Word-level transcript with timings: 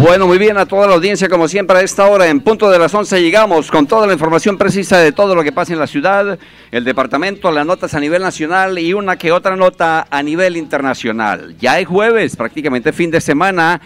Bueno, 0.00 0.26
muy 0.26 0.38
bien 0.38 0.56
a 0.56 0.64
toda 0.64 0.86
la 0.86 0.94
audiencia, 0.94 1.28
como 1.28 1.46
siempre 1.46 1.76
a 1.76 1.82
esta 1.82 2.06
hora, 2.06 2.26
en 2.26 2.40
punto 2.40 2.70
de 2.70 2.78
las 2.78 2.94
11 2.94 3.20
llegamos 3.20 3.70
con 3.70 3.86
toda 3.86 4.06
la 4.06 4.14
información 4.14 4.56
precisa 4.56 4.96
de 4.96 5.12
todo 5.12 5.34
lo 5.34 5.44
que 5.44 5.52
pasa 5.52 5.74
en 5.74 5.78
la 5.78 5.86
ciudad, 5.86 6.38
el 6.70 6.84
departamento, 6.84 7.50
las 7.50 7.66
notas 7.66 7.92
a 7.92 8.00
nivel 8.00 8.22
nacional 8.22 8.78
y 8.78 8.94
una 8.94 9.18
que 9.18 9.30
otra 9.30 9.56
nota 9.56 10.06
a 10.10 10.22
nivel 10.22 10.56
internacional. 10.56 11.54
Ya 11.60 11.78
es 11.78 11.86
jueves, 11.86 12.34
prácticamente 12.34 12.94
fin 12.94 13.10
de 13.10 13.20
semana, 13.20 13.82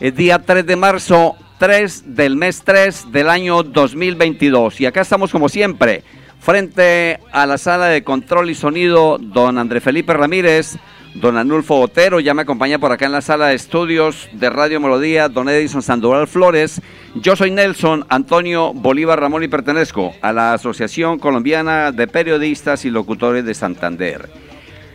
el 0.00 0.14
día 0.14 0.38
3 0.38 0.64
de 0.64 0.76
marzo, 0.76 1.36
3 1.58 2.14
del 2.16 2.36
mes 2.36 2.62
3 2.64 3.12
del 3.12 3.28
año 3.28 3.62
2022. 3.62 4.80
Y 4.80 4.86
acá 4.86 5.02
estamos 5.02 5.30
como 5.30 5.50
siempre, 5.50 6.02
frente 6.40 7.20
a 7.30 7.44
la 7.44 7.58
sala 7.58 7.88
de 7.88 8.02
control 8.02 8.48
y 8.48 8.54
sonido, 8.54 9.18
don 9.20 9.58
André 9.58 9.82
Felipe 9.82 10.14
Ramírez 10.14 10.78
don 11.14 11.36
Anulfo 11.36 11.80
Otero, 11.80 12.20
ya 12.20 12.34
me 12.34 12.42
acompaña 12.42 12.78
por 12.78 12.92
acá 12.92 13.06
en 13.06 13.12
la 13.12 13.20
sala 13.20 13.48
de 13.48 13.54
estudios 13.54 14.28
de 14.32 14.50
Radio 14.50 14.80
Melodía, 14.80 15.28
don 15.28 15.48
Edison 15.48 15.82
Sandoval 15.82 16.28
Flores. 16.28 16.80
Yo 17.14 17.36
soy 17.36 17.50
Nelson 17.50 18.04
Antonio 18.08 18.72
Bolívar 18.72 19.20
Ramón 19.20 19.42
y 19.42 19.48
pertenezco 19.48 20.14
a 20.20 20.32
la 20.32 20.52
Asociación 20.52 21.18
Colombiana 21.18 21.92
de 21.92 22.06
Periodistas 22.06 22.84
y 22.84 22.90
Locutores 22.90 23.44
de 23.44 23.54
Santander. 23.54 24.28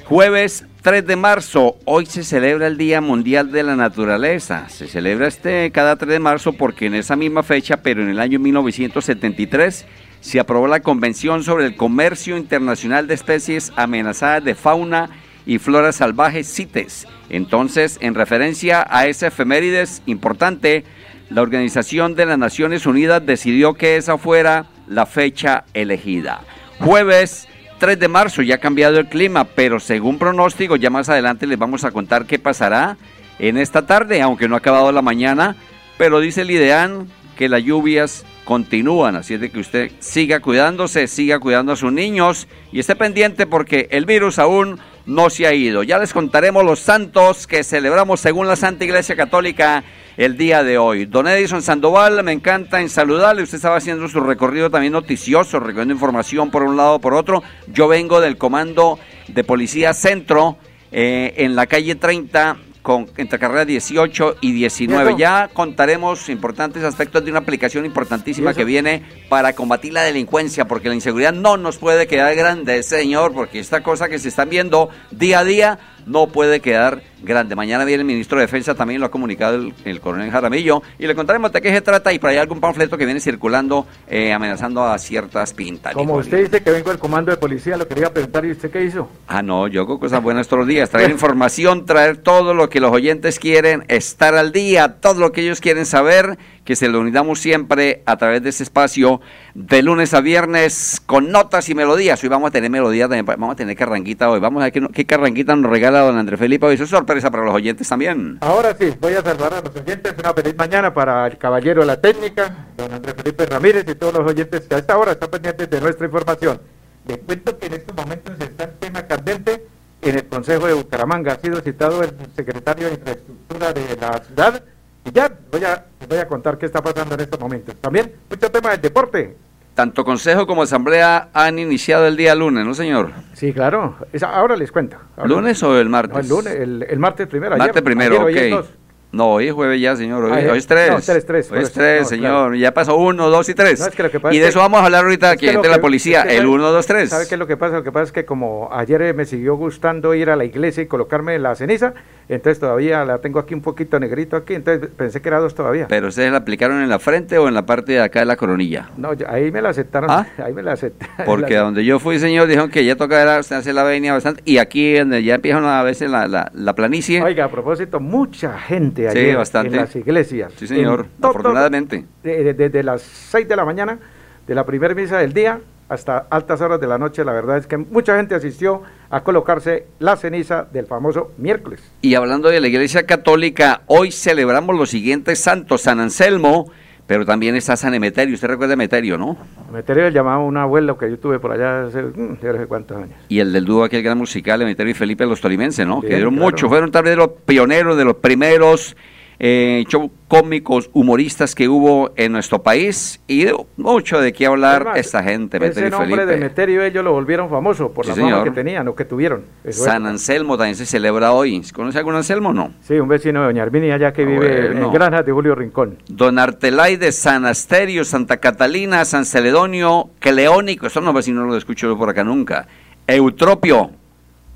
Jueves 0.06 0.66
3 0.82 1.08
de 1.08 1.16
marzo, 1.16 1.78
hoy 1.86 2.06
se 2.06 2.24
celebra 2.24 2.68
el 2.68 2.78
Día 2.78 3.00
Mundial 3.00 3.52
de 3.52 3.64
la 3.64 3.76
Naturaleza. 3.76 4.68
Se 4.70 4.88
celebra 4.88 5.28
este 5.28 5.72
cada 5.72 5.96
3 5.96 6.12
de 6.12 6.20
marzo 6.20 6.54
porque 6.54 6.88
en 6.88 6.96
esa 6.96 7.16
misma 7.16 7.42
fecha, 7.42 7.78
pero 7.78 8.04
en 8.04 8.10
el 8.10 8.20
año 8.20 8.38
1973, 8.40 9.86
se 10.20 10.40
aprobó 10.40 10.68
la 10.68 10.82
Convención 10.82 11.44
sobre 11.44 11.66
el 11.66 11.76
Comercio 11.76 12.38
Internacional 12.38 13.08
de 13.08 13.14
Especies 13.14 13.74
Amenazadas 13.76 14.44
de 14.44 14.56
Fauna 14.56 15.10
y 15.46 15.60
Flora 15.60 15.92
Salvaje 15.92 16.44
CITES. 16.44 17.08
Entonces, 17.30 17.98
en 18.02 18.16
referencia 18.16 18.86
a 18.90 19.08
ese 19.08 19.28
efemérides 19.28 20.02
importante, 20.06 20.84
la 21.30 21.42
Organización 21.42 22.16
de 22.16 22.26
las 22.26 22.38
Naciones 22.38 22.86
Unidas 22.86 23.26
decidió 23.26 23.74
que 23.74 23.98
esa 23.98 24.18
fuera 24.18 24.68
la 24.88 25.06
fecha 25.06 25.66
elegida. 25.74 26.42
Jueves 26.80 27.48
3 27.80 28.00
de 28.00 28.08
marzo, 28.08 28.42
ya 28.42 28.56
ha 28.56 28.60
cambiado 28.60 29.00
el 29.00 29.08
clima, 29.08 29.44
pero 29.44 29.80
según 29.80 30.18
pronóstico, 30.18 30.76
ya 30.76 30.90
más 30.90 31.10
adelante 31.10 31.48
les 31.48 31.58
vamos 31.58 31.84
a 31.84 31.92
contar 31.92 32.26
qué 32.26 32.40
pasará 32.40 32.98
en 33.40 33.58
esta 33.58 33.86
tarde, 33.86 34.22
aunque 34.22 34.48
no 34.48 34.56
ha 34.56 34.60
acabado 34.60 34.92
la 34.92 35.02
mañana, 35.02 35.56
pero 35.98 36.20
dice 36.20 36.42
el 36.42 36.52
IDEAN 36.52 37.08
que 37.36 37.50
las 37.50 37.64
lluvias 37.64 38.26
continúan, 38.46 39.16
así 39.16 39.34
es 39.34 39.42
de 39.42 39.50
que 39.50 39.60
usted 39.60 39.92
siga 40.00 40.40
cuidándose, 40.40 41.08
siga 41.08 41.40
cuidando 41.40 41.72
a 41.72 41.76
sus 41.76 41.92
niños 41.92 42.48
y 42.72 42.80
esté 42.80 42.96
pendiente 42.96 43.48
porque 43.48 43.88
el 43.92 44.06
virus 44.06 44.38
aún 44.38 44.80
no 45.06 45.30
se 45.30 45.48
ha 45.48 45.54
ido. 45.54 45.84
Ya 45.84 46.00
les 46.00 46.14
contaremos 46.14 46.64
los 46.64 46.80
santos 46.80 47.48
que 47.48 47.64
celebramos 47.64 48.20
según 48.20 48.48
la 48.48 48.56
Santa 48.56 48.86
Iglesia 48.86 49.16
Católica 49.16 49.84
el 50.18 50.38
día 50.38 50.64
de 50.64 50.78
hoy. 50.78 51.06
Don 51.06 51.28
Edison 51.28 51.62
Sandoval, 51.62 52.24
me 52.24 52.32
encanta 52.32 52.82
en 52.82 52.90
saludarle. 52.90 53.44
Usted 53.44 53.58
estaba 53.58 53.78
haciendo 53.78 54.08
su 54.08 54.20
recorrido 54.20 54.70
también 54.70 54.94
noticioso, 54.94 55.60
recogiendo 55.60 55.94
información 55.94 56.52
por 56.52 56.64
un 56.64 56.78
lado 56.78 57.00
por 57.00 57.14
otro. 57.14 57.44
Yo 57.68 57.88
vengo 57.88 58.22
del 58.22 58.38
Comando 58.38 59.00
de 59.28 59.44
Policía 59.44 59.94
Centro 59.94 60.58
eh, 60.92 61.34
en 61.38 61.56
la 61.56 61.66
calle 61.66 61.96
30 61.96 62.58
con, 62.84 63.10
entre 63.18 63.40
carreras 63.40 63.66
18 63.66 64.36
y 64.42 64.52
19. 64.52 65.16
Ya 65.18 65.50
contaremos 65.52 66.30
importantes 66.30 66.84
aspectos 66.84 67.24
de 67.24 67.32
una 67.32 67.40
aplicación 67.40 67.86
importantísima 67.86 68.54
que 68.54 68.66
viene 68.66 69.04
para 69.30 69.54
combatir 69.54 69.94
la 69.94 70.04
delincuencia, 70.04 70.66
porque 70.66 70.90
la 70.90 70.96
inseguridad 70.96 71.34
no 71.34 71.58
nos 71.58 71.78
puede 71.78 72.06
quedar 72.06 72.36
grande, 72.36 72.84
señor, 72.84 73.34
porque 73.34 73.60
esta 73.60 73.82
cosa 73.82 74.10
que 74.10 74.20
se 74.20 74.28
están 74.28 74.50
viendo 74.50 74.90
día 75.12 75.40
a 75.40 75.44
día 75.46 75.80
no 76.06 76.28
puede 76.28 76.60
quedar 76.60 77.02
grande. 77.24 77.56
Mañana 77.56 77.86
viene 77.86 78.02
el 78.02 78.08
ministro 78.08 78.38
de 78.38 78.46
Defensa, 78.46 78.76
también 78.76 79.00
lo 79.00 79.08
ha 79.08 79.12
comunicado 79.12 79.72
el, 79.86 80.00
coronel 80.00 80.32
Jaramillo, 80.32 80.82
y 81.00 81.08
le 81.08 81.16
contaremos 81.16 81.52
de 81.52 81.62
qué 81.62 81.72
se 81.72 81.82
trata 81.82 82.12
y 82.14 82.20
por 82.20 82.30
ahí 82.30 82.38
algún 82.38 82.60
panfleto 82.60 82.98
que 82.98 83.06
viene 83.06 83.20
circulando 83.20 83.88
eh, 84.08 84.34
amenazando 84.34 84.84
a 84.84 84.98
ciertas 84.98 85.54
pintas. 85.54 85.94
Como 85.94 86.16
usted 86.16 86.44
dice 86.44 86.62
que 86.62 86.72
vengo 86.72 86.90
del 86.90 87.00
comando 87.00 87.32
de 87.32 87.38
policía, 87.38 87.78
lo 87.78 87.88
quería 87.88 88.14
preguntar, 88.14 88.46
¿y 88.46 88.52
usted 88.52 88.70
qué 88.70 88.84
hizo? 88.84 89.10
Ah, 89.28 89.42
no, 89.42 89.68
yo 89.68 89.82
hago 89.82 90.00
cosas 90.00 90.22
buenas 90.22 90.48
todos 90.48 90.60
los 90.60 90.68
días, 90.68 90.90
traer 90.90 91.12
información, 91.12 91.86
traer 91.86 92.18
todo 92.18 92.54
lo 92.54 92.70
que 92.70 92.80
los 92.80 92.92
oyentes 92.92 93.40
quieren, 93.40 93.86
estar 93.88 94.36
al 94.36 94.52
día, 94.52 94.96
todo 95.00 95.20
lo 95.20 95.32
que 95.32 95.42
ellos 95.42 95.62
quieren 95.62 95.86
saber 95.86 96.38
que 96.64 96.76
se 96.76 96.88
lo 96.88 97.00
unidamos 97.00 97.40
siempre 97.40 98.04
a 98.06 98.18
través 98.18 98.42
de 98.42 98.50
ese 98.50 98.64
espacio 98.64 99.22
de 99.54 99.82
lunes 99.82 100.14
a 100.14 100.22
viernes 100.22 101.02
con 101.06 101.32
notas 101.32 101.68
y 101.70 101.76
melodías. 101.76 102.24
Hoy 102.24 102.30
vamos 102.30 102.50
a 102.50 102.52
tener 102.52 102.70
melodías, 102.70 103.10
vamos 103.10 103.52
a 103.52 103.56
tener 103.56 103.76
carranquita 103.76 104.30
hoy. 104.30 104.40
Vamos 104.40 104.62
a 104.62 104.66
ver 104.66 104.74
qué, 104.74 104.88
qué 104.94 105.06
carranquita 105.06 105.56
nos 105.56 105.70
regala 105.70 106.02
don 106.02 106.18
Andrés 106.18 106.40
Felipe 106.40 106.66
hoy. 106.66 106.76
Eso 106.76 106.86
es 106.86 106.90
sorpresa 106.90 107.30
para 107.30 107.44
los 107.44 107.54
oyentes 107.54 107.88
también. 107.88 108.38
Ahora 108.42 108.76
sí, 108.80 108.94
voy 109.00 109.14
a 109.14 109.22
saludar 109.22 109.56
a 109.56 109.62
los 109.62 109.76
oyentes. 109.76 110.14
Una 110.18 110.34
feliz 110.34 110.56
mañana 110.56 110.94
para 110.94 111.28
el 111.28 111.38
caballero 111.38 111.82
de 111.82 111.88
la 111.88 112.00
técnica, 112.00 112.68
don 112.78 112.94
Andrés 112.94 113.16
Felipe 113.16 113.46
Ramírez 113.46 113.86
y 113.88 113.96
todos 113.96 114.14
los 114.14 114.30
oyentes 114.30 114.62
que 114.62 114.76
a 114.76 114.78
esta 114.78 114.98
hora 114.98 115.12
están 115.14 115.30
pendientes 115.30 115.70
de 115.70 115.82
nuestra 115.82 116.06
información. 116.06 116.62
Les 117.08 117.18
cuento 117.18 117.58
que 117.58 117.66
en 117.66 117.74
estos 117.74 117.96
momentos 117.96 118.34
está 118.40 118.64
el 118.64 118.74
tema 118.80 119.06
candente 119.06 119.66
en 120.02 120.16
el 120.16 120.26
Consejo 120.28 120.68
de 120.68 120.74
Bucaramanga. 120.74 121.34
Ha 121.34 121.40
sido 121.40 121.60
citado 121.60 122.02
el 122.04 122.12
secretario 122.36 122.88
de 122.88 122.94
Infraestructura 122.94 123.74
de 123.74 123.98
la 124.00 124.24
ciudad 124.24 124.64
y 125.06 125.12
ya 125.12 125.32
voy 125.52 125.64
a, 125.64 125.86
voy 126.08 126.18
a 126.18 126.28
contar 126.28 126.58
qué 126.58 126.66
está 126.66 126.82
pasando 126.82 127.16
en 127.16 127.22
estos 127.22 127.40
momentos. 127.40 127.76
También 127.76 128.12
mucho 128.30 128.50
tema 128.52 128.72
del 128.72 128.82
deporte. 128.82 129.36
Tanto 129.76 130.06
Consejo 130.06 130.46
como 130.46 130.62
Asamblea 130.62 131.30
han 131.34 131.58
iniciado 131.58 132.06
el 132.06 132.16
día 132.16 132.36
lunes, 132.36 132.64
¿no, 132.64 132.76
señor? 132.76 133.12
Sí, 133.34 133.54
claro. 133.54 133.96
ahora 134.22 134.56
les 134.56 134.72
cuento. 134.72 134.98
¿Lunes 135.26 135.64
o 135.64 135.80
el 135.80 135.90
martes? 135.90 136.20
el 136.20 136.30
lunes, 136.30 136.54
el, 136.54 137.00
martes 137.00 137.28
primero. 137.28 137.58
Martes 137.58 137.82
primero, 137.82 138.24
ok. 138.24 138.66
No, 139.14 139.34
hoy 139.34 139.48
es 139.48 139.54
jueves 139.54 139.80
ya, 139.80 139.96
señor. 139.96 140.24
Hoy, 140.24 140.32
ah, 140.32 140.56
es 140.56 140.66
tres. 140.66 140.90
No, 140.90 141.00
tres, 141.00 141.24
tres. 141.24 141.52
Hoy 141.52 141.60
es 141.60 141.72
tres, 141.72 142.08
señor. 142.08 142.56
Ya 142.56 142.74
pasó 142.74 142.98
uno, 142.98 143.30
dos 143.30 143.48
y 143.48 143.54
tres. 143.54 143.88
y 144.32 144.40
de 144.40 144.48
eso 144.48 144.58
vamos 144.58 144.82
a 144.82 144.86
hablar 144.86 145.04
ahorita 145.04 145.30
aquí 145.30 145.48
entre 145.48 145.70
la 145.70 145.80
policía. 145.80 146.24
el 146.24 146.48
uno, 146.48 146.72
dos, 146.72 146.88
tres. 146.88 147.12
¿Sabe 147.12 147.28
qué 147.28 147.36
es 147.36 147.40
lo 147.40 147.46
que 147.46 147.56
pasa? 147.56 147.76
Lo 147.76 147.84
que 147.84 147.92
pasa 147.92 148.06
es 148.06 148.12
que 148.12 148.26
como 148.26 148.70
ayer 148.72 149.14
me 149.14 149.26
siguió 149.26 149.56
gustando 149.56 150.16
ir 150.16 150.32
a 150.32 150.36
la 150.36 150.46
iglesia 150.46 150.82
y 150.82 150.88
colocarme 150.88 151.38
la 151.38 151.54
ceniza, 151.54 151.94
entonces 152.30 152.60
todavía 152.60 153.04
la 153.06 153.20
tengo 153.20 153.40
aquí 153.40 153.54
un 153.54 153.62
poquito 153.62 154.00
negrito 154.00 154.36
aquí, 154.36 154.54
entonces 154.54 154.90
pensé 154.96 155.22
que 155.22 155.30
era 155.30 155.40
dos 155.40 155.54
todavía. 155.56 155.88
¿Pero 155.88 156.08
ustedes 156.08 156.32
la 156.32 156.38
aplicaron 156.38 156.82
en 156.82 156.90
la 156.90 157.00
frente 157.00 157.38
o 157.38 157.48
en 157.48 157.54
la 157.54 157.66
parte 157.66 157.94
de 157.94 158.02
acá 158.02 158.20
de 158.20 158.26
la 158.26 158.36
coronilla? 158.36 158.90
No, 158.98 159.12
ahí 159.28 159.52
me 159.52 159.62
la 159.62 159.70
aceptaron. 159.70 160.10
¿Ah? 160.10 160.28
Ahí 160.44 160.54
me 160.54 160.64
la 160.64 160.74
aceptaron. 160.74 161.26
Porque 161.26 161.56
donde 161.58 161.86
yo 161.86 162.00
fui, 162.00 162.20
señor, 162.20 162.48
dijeron 162.48 162.70
que 162.70 162.86
ya 162.86 162.96
toca 162.96 163.38
hacer 163.38 163.74
la 163.74 163.82
avenida 163.82 164.14
bastante. 164.14 164.42
Y 164.46 164.58
aquí 164.58 164.98
donde 164.98 165.24
ya 165.24 165.36
empiezan 165.36 165.66
a 165.66 165.84
veces 165.84 166.10
la, 166.10 166.28
la, 166.28 166.52
la 166.54 166.76
planicie. 166.76 167.22
Oiga, 167.22 167.46
a 167.46 167.52
propósito, 167.52 168.00
mucha 168.00 168.58
gente 168.58 169.08
ayer 169.08 169.38
en 169.54 169.76
las 169.76 169.96
iglesias. 169.96 170.54
Sí, 170.58 170.68
señor, 170.68 171.08
afortunadamente. 171.22 172.06
Desde 172.24 172.84
las 172.84 173.02
6 173.02 173.48
de 173.48 173.56
la 173.56 173.66
mañana 173.66 174.00
de 174.48 174.56
la 174.56 174.66
primera 174.66 174.94
misa 174.94 175.18
del 175.18 175.34
día 175.34 175.60
hasta 175.90 176.26
altas 176.30 176.62
horas 176.62 176.80
de 176.80 176.88
la 176.88 176.98
noche. 176.98 177.24
La 177.24 177.34
verdad 177.34 177.58
es 177.58 177.68
que 177.68 177.78
mucha 177.78 178.16
gente 178.18 178.36
asistió 178.36 178.82
a 179.14 179.22
colocarse 179.22 179.86
la 180.00 180.16
ceniza 180.16 180.66
del 180.74 180.88
famoso 180.88 181.34
miércoles. 181.38 181.80
Y 182.02 182.16
hablando 182.16 182.50
de 182.50 182.60
la 182.60 182.68
Iglesia 182.68 183.06
Católica, 183.06 183.84
hoy 183.86 184.12
celebramos 184.12 184.76
los 184.76 184.90
siguientes 184.90 185.38
santos: 185.38 185.82
San 185.82 186.00
Anselmo, 186.00 186.72
pero 187.06 187.24
también 187.24 187.56
está 187.56 187.78
San 187.78 187.94
Emeterio. 187.94 188.34
¿Usted 188.34 188.48
recuerda 188.48 188.74
Emeterio, 188.74 189.20
no? 189.20 189.38
Emeterio 189.70 190.10
llamaba 190.10 190.40
un 190.40 190.58
abuelo 190.58 190.98
que 190.98 191.12
yo 191.12 191.20
tuve 191.20 191.38
por 191.38 191.52
allá 191.52 191.86
hace 191.86 192.02
mm, 192.02 192.38
no 192.42 192.58
sé 192.58 192.66
cuántos 192.66 192.98
años. 192.98 193.12
Y 193.30 193.38
el 193.38 193.54
del 193.54 193.66
dúo 193.66 193.84
aquel 193.84 194.02
gran 194.02 194.18
musical, 194.18 194.64
Emeterio 194.64 194.90
y 194.90 194.96
Felipe 194.96 195.28
los 195.28 195.40
Tolimenses, 195.40 195.86
¿no? 195.86 196.02
que 196.02 196.16
dieron 196.16 196.34
mucho, 196.34 196.68
fueron 196.68 196.90
tal 196.90 197.04
vez 197.04 197.12
de 197.12 197.18
los 197.18 197.30
pioneros, 197.46 197.96
de 197.96 198.06
los 198.06 198.16
primeros 198.16 198.98
eh, 199.46 199.84
show 199.90 200.10
cómicos, 200.30 200.90
humoristas 200.94 201.54
que 201.54 201.68
hubo 201.68 202.14
en 202.16 202.32
nuestro 202.32 202.64
país 202.64 203.20
y 203.28 203.48
mucho 203.76 204.22
de 204.22 204.32
qué 204.32 204.46
hablar 204.46 204.94
esta 204.96 205.22
gente. 205.22 205.58
Ese 205.68 205.90
nombre 205.90 206.26
de 206.26 206.38
Meterio 206.38 206.82
ellos 206.82 207.04
lo 207.04 207.12
volvieron 207.12 207.50
famoso 207.50 207.92
por 207.92 208.06
la 208.06 208.16
fama 208.16 208.42
que 208.46 208.52
tenían 208.52 208.88
o 208.88 208.96
que 208.96 209.04
tuvieron. 209.04 209.44
San 209.68 210.06
Anselmo 210.06 210.56
también 210.56 210.78
se 210.78 210.86
celebra 210.86 211.34
hoy. 211.34 211.62
¿Conoce 211.74 211.98
algún 211.98 212.16
Anselmo 212.16 212.50
o 212.50 212.54
no? 212.54 212.72
Sí, 212.80 212.94
un 212.94 213.10
vecino 213.10 213.42
de 213.42 213.48
Doña 213.48 213.64
Arminia 213.64 213.96
allá 213.96 214.14
que 214.14 214.24
vive 214.24 214.68
en 214.68 214.92
Granja 214.94 215.24
de 215.24 215.34
Julio 215.34 215.56
Rincón. 215.56 215.98
Don 216.08 216.40
Artelay 216.40 216.96
de 216.96 217.12
San 217.12 217.46
Asterio, 217.46 218.06
Santa 218.06 218.38
Catalina, 218.38 219.04
San 219.04 219.26
Celedonio, 219.26 220.12
Cleónico, 220.20 220.88
esto 220.88 221.02
no 221.02 221.12
vecinos 221.12 221.44
no 221.44 221.52
lo 221.52 221.58
escucho 221.58 221.98
por 221.98 222.10
acá 222.10 222.24
nunca. 222.24 222.66
Eutropio, 223.06 223.92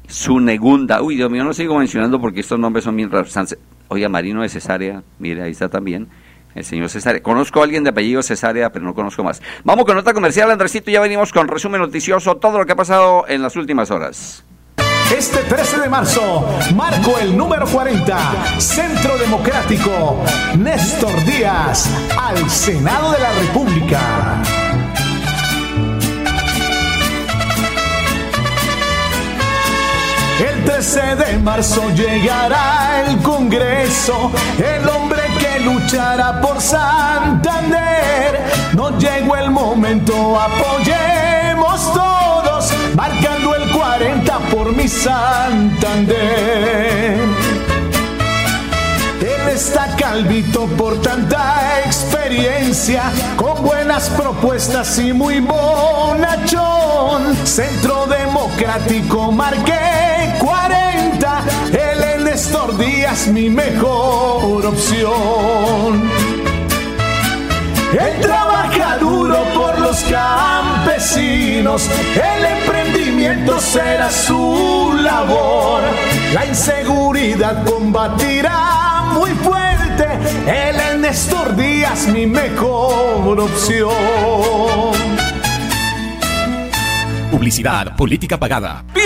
Sunegunda. 0.07 1.01
Uy, 1.01 1.17
Dios 1.17 1.29
mío, 1.29 1.43
no 1.43 1.53
sigo 1.53 1.77
mencionando 1.77 2.21
porque 2.21 2.39
estos 2.39 2.57
nombres 2.57 2.85
son 2.85 2.95
bien 2.95 3.11
raros. 3.11 3.35
Oye, 3.89 4.07
Marino 4.09 4.41
de 4.41 4.49
Cesárea, 4.49 5.03
mire, 5.19 5.43
ahí 5.43 5.51
está 5.51 5.69
también. 5.69 6.07
El 6.55 6.65
señor 6.65 6.89
Cesárea. 6.89 7.21
Conozco 7.21 7.61
a 7.61 7.63
alguien 7.63 7.83
de 7.83 7.91
apellido 7.91 8.23
Cesárea, 8.23 8.71
pero 8.71 8.83
no 8.83 8.95
conozco 8.95 9.23
más. 9.23 9.41
Vamos 9.63 9.85
con 9.85 9.95
nota 9.95 10.13
comercial, 10.13 10.49
Andresito. 10.49 10.89
Ya 10.89 11.01
venimos 11.01 11.31
con 11.31 11.47
resumen 11.47 11.81
noticioso, 11.81 12.37
todo 12.37 12.57
lo 12.57 12.65
que 12.65 12.71
ha 12.71 12.75
pasado 12.75 13.25
en 13.27 13.43
las 13.43 13.55
últimas 13.55 13.91
horas. 13.91 14.43
Este 15.15 15.37
13 15.37 15.79
de 15.79 15.89
marzo, 15.89 16.49
marco 16.75 17.17
el 17.19 17.37
número 17.37 17.65
40, 17.65 18.59
Centro 18.59 19.17
Democrático, 19.17 20.21
Néstor 20.57 21.23
Díaz, 21.23 21.89
al 22.19 22.49
Senado 22.49 23.13
de 23.13 23.19
la 23.19 23.31
República. 23.31 24.66
13 30.77 31.15
de 31.15 31.39
marzo 31.39 31.89
llegará 31.95 33.03
el 33.07 33.17
Congreso, 33.23 34.31
el 34.59 34.87
hombre 34.87 35.23
que 35.39 35.59
luchará 35.61 36.39
por 36.39 36.61
Santander. 36.61 38.39
No 38.73 38.95
llegó 38.99 39.35
el 39.37 39.49
momento, 39.49 40.39
apoyemos 40.39 41.81
todos, 41.95 42.71
marcando 42.95 43.55
el 43.55 43.71
40 43.71 44.37
por 44.51 44.71
mi 44.75 44.87
Santander. 44.87 46.15
Él 49.19 49.49
está 49.51 49.95
calvito 49.97 50.67
por 50.77 51.01
tanta 51.01 51.81
experiencia, 51.85 53.11
con 53.35 53.63
buenas 53.63 54.09
propuestas 54.09 54.99
y 54.99 55.11
muy 55.11 55.39
bonachón. 55.39 57.35
Centro 57.47 58.05
Democrático 58.05 59.31
marqué 59.31 59.97
40, 60.39 60.66
él 60.66 60.66
en 60.66 60.66
Díaz 62.77 63.27
mi 63.27 63.49
mejor 63.49 64.65
opción. 64.65 66.09
Él 67.91 68.21
trabaja 68.21 68.97
duro 68.99 69.43
por 69.55 69.79
los 69.79 70.03
campesinos, 70.03 71.89
el 72.13 72.45
emprendimiento 72.45 73.59
será 73.59 74.11
su 74.11 74.93
labor, 75.01 75.81
la 76.33 76.45
inseguridad 76.45 77.65
combatirá 77.65 79.13
muy 79.13 79.31
fuerte, 79.31 80.07
él 80.45 80.75
en 80.91 81.01
Néstor 81.01 81.55
Díaz 81.55 82.07
mi 82.07 82.27
mejor 82.27 83.39
opción. 83.39 83.91
Publicidad, 87.31 87.95
política 87.95 88.37
pagada. 88.37 88.83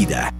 vida. 0.00 0.39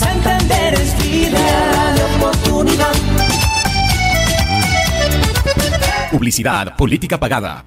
Santander 0.00 0.72
es 0.80 0.96
vida 0.96 1.92
de 1.94 2.02
oportunidad. 2.16 2.92
Publicidad, 6.10 6.74
política 6.74 7.20
pagada. 7.20 7.62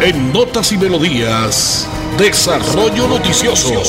En 0.00 0.32
Notas 0.32 0.70
y 0.70 0.78
Melodías, 0.78 1.88
Desarrollo 2.16 3.08
Noticioso. 3.08 3.82